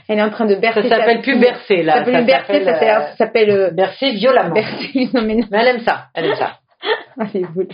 elle 0.08 0.18
est 0.18 0.22
en 0.22 0.30
train 0.30 0.44
de 0.46 0.54
bercer. 0.56 0.82
Ça 0.82 0.88
sa 0.88 0.96
s'appelle 0.98 1.22
plus 1.22 1.38
bercer, 1.38 1.82
là. 1.82 1.92
Ça 1.94 2.04
s'appelle 2.04 2.26
bercer, 2.26 2.64
ça 2.64 2.70
euh, 2.70 2.74
s'appelle- 2.74 3.14
s'appelle 3.16 3.50
euh, 3.50 3.70
bercer 3.70 4.10
violemment. 4.12 4.54
bercer. 4.54 5.08
Non 5.14 5.22
mais 5.22 5.34
non, 5.36 5.46
Mais 5.50 5.58
elle 5.58 5.68
aime 5.76 5.80
ça, 5.80 6.06
elle 6.14 6.26
aime 6.26 6.34
ça. 6.36 6.52
allez, 7.18 7.44
vous. 7.54 7.64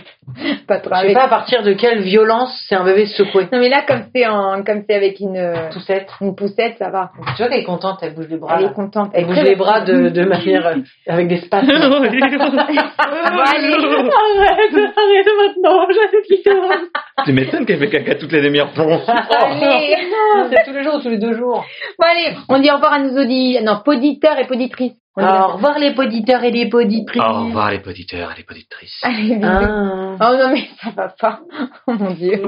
Pas 0.67 0.79
trop 0.79 0.89
Je 0.93 0.99
sais 0.99 1.05
avec. 1.05 1.13
pas 1.13 1.23
à 1.23 1.27
partir 1.27 1.63
de 1.63 1.73
quelle 1.73 2.01
violence 2.01 2.55
c'est 2.67 2.75
un 2.75 2.83
bébé 2.83 3.05
secoué. 3.05 3.47
Non 3.51 3.59
mais 3.59 3.69
là, 3.69 3.83
comme 3.87 4.03
c'est 4.13 4.25
en, 4.27 4.63
comme 4.63 4.83
c'est 4.87 4.95
avec 4.95 5.19
une, 5.19 5.53
Poussette. 5.71 6.09
une 6.21 6.35
poussette, 6.35 6.77
ça 6.77 6.89
va. 6.89 7.11
Tu 7.35 7.41
vois 7.41 7.49
qu'elle 7.49 7.59
est 7.59 7.63
contente, 7.63 7.99
elle 8.01 8.13
bouge 8.13 8.27
les 8.29 8.37
bras. 8.37 8.55
Elle 8.57 8.65
là. 8.65 8.71
est 8.71 8.73
contente. 8.73 9.11
Elle 9.13 9.25
bouge 9.25 9.41
les 9.41 9.55
bras 9.55 9.81
de, 9.81 10.09
de 10.09 10.23
manière 10.25 10.67
euh, 10.67 10.75
avec 11.07 11.27
des 11.27 11.37
spasmes. 11.37 11.67
Bon, 11.89 12.03
allez. 12.03 13.73
arrête, 13.73 14.73
arrête 14.75 15.27
maintenant, 15.37 15.87
j'arrête 15.91 16.25
qui 16.27 16.43
Tu 17.25 17.33
m'étonnes 17.33 17.65
qu'elle 17.65 17.79
fait 17.79 17.89
caca 17.89 18.15
toutes 18.15 18.31
les 18.31 18.41
demi-heures. 18.41 18.71
Allez. 18.77 19.95
C'est 20.49 20.63
tous 20.65 20.73
les 20.73 20.83
jours, 20.83 20.99
tous 21.01 21.09
les 21.09 21.17
deux 21.17 21.33
jours. 21.33 21.65
Bon, 21.99 22.07
allez, 22.07 22.35
on 22.49 22.59
dit 22.59 22.69
au 22.71 22.75
revoir 22.75 22.93
à 22.93 22.99
nos 22.99 23.19
auditeurs, 23.21 23.63
non, 24.35 24.41
et 24.41 24.47
poditrices. 24.47 24.93
Au 25.21 25.53
revoir 25.53 25.77
les 25.79 25.93
poditeurs 25.93 26.43
et 26.43 26.51
les 26.51 26.69
poditrices. 26.69 27.21
Au 27.21 27.45
revoir 27.45 27.71
les 27.71 27.79
poditeurs 27.79 28.31
et 28.31 28.37
les 28.37 28.43
poditrices. 28.43 28.99
Allez, 29.03 29.35
bisous. 29.35 29.43
Ah. 29.43 30.15
Oh 30.21 30.37
non, 30.37 30.51
mais 30.51 30.67
ça 30.81 30.89
va 30.91 31.09
pas. 31.09 31.41
Oh 31.87 31.93
mon 31.93 32.11
dieu. 32.11 32.41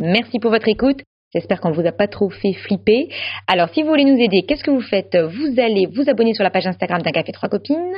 Merci 0.00 0.38
pour 0.38 0.50
votre 0.50 0.68
écoute. 0.68 1.00
J'espère 1.34 1.60
qu'on 1.60 1.72
vous 1.72 1.86
a 1.86 1.92
pas 1.92 2.08
trop 2.08 2.30
fait 2.30 2.54
flipper. 2.54 3.10
Alors, 3.46 3.68
si 3.68 3.82
vous 3.82 3.88
voulez 3.88 4.04
nous 4.04 4.18
aider, 4.18 4.44
qu'est-ce 4.44 4.64
que 4.64 4.70
vous 4.70 4.80
faites? 4.80 5.14
Vous 5.14 5.60
allez 5.60 5.86
vous 5.86 6.08
abonner 6.08 6.32
sur 6.32 6.42
la 6.42 6.50
page 6.50 6.66
Instagram 6.66 7.02
d'un 7.02 7.10
café 7.10 7.32
trois 7.32 7.50
copines. 7.50 7.94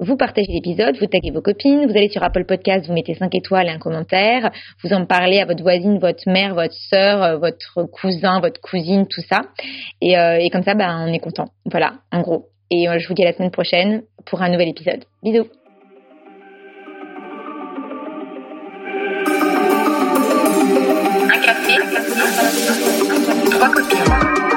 Vous 0.00 0.16
partagez 0.16 0.50
l'épisode, 0.50 0.96
vous 0.98 1.06
taguez 1.06 1.30
vos 1.30 1.42
copines. 1.42 1.86
Vous 1.86 1.96
allez 1.96 2.08
sur 2.08 2.24
Apple 2.24 2.44
Podcast, 2.44 2.86
vous 2.88 2.92
mettez 2.92 3.14
5 3.14 3.32
étoiles 3.36 3.68
et 3.68 3.70
un 3.70 3.78
commentaire. 3.78 4.50
Vous 4.82 4.92
en 4.92 5.06
parlez 5.06 5.38
à 5.38 5.44
votre 5.44 5.62
voisine, 5.62 5.98
votre 5.98 6.28
mère, 6.28 6.54
votre 6.54 6.74
sœur, 6.74 7.22
euh, 7.22 7.36
votre 7.38 7.84
cousin, 7.84 8.40
votre 8.40 8.60
cousine, 8.60 9.06
tout 9.06 9.22
ça. 9.30 9.42
Et, 10.00 10.18
euh, 10.18 10.38
et 10.40 10.50
comme 10.50 10.64
ça, 10.64 10.74
ben, 10.74 11.06
on 11.08 11.12
est 11.12 11.20
content. 11.20 11.46
Voilà, 11.66 11.94
en 12.10 12.20
gros. 12.20 12.46
Et 12.70 12.88
euh, 12.88 12.98
je 12.98 13.06
vous 13.06 13.14
dis 13.14 13.22
à 13.22 13.26
la 13.26 13.32
semaine 13.32 13.52
prochaine 13.52 14.02
pour 14.26 14.42
un 14.42 14.48
nouvel 14.48 14.68
épisode. 14.68 15.04
Bisous. 15.22 15.61
Un 21.72 21.86
café. 21.86 23.50
Trois 23.50 23.68
copines. 23.70 24.51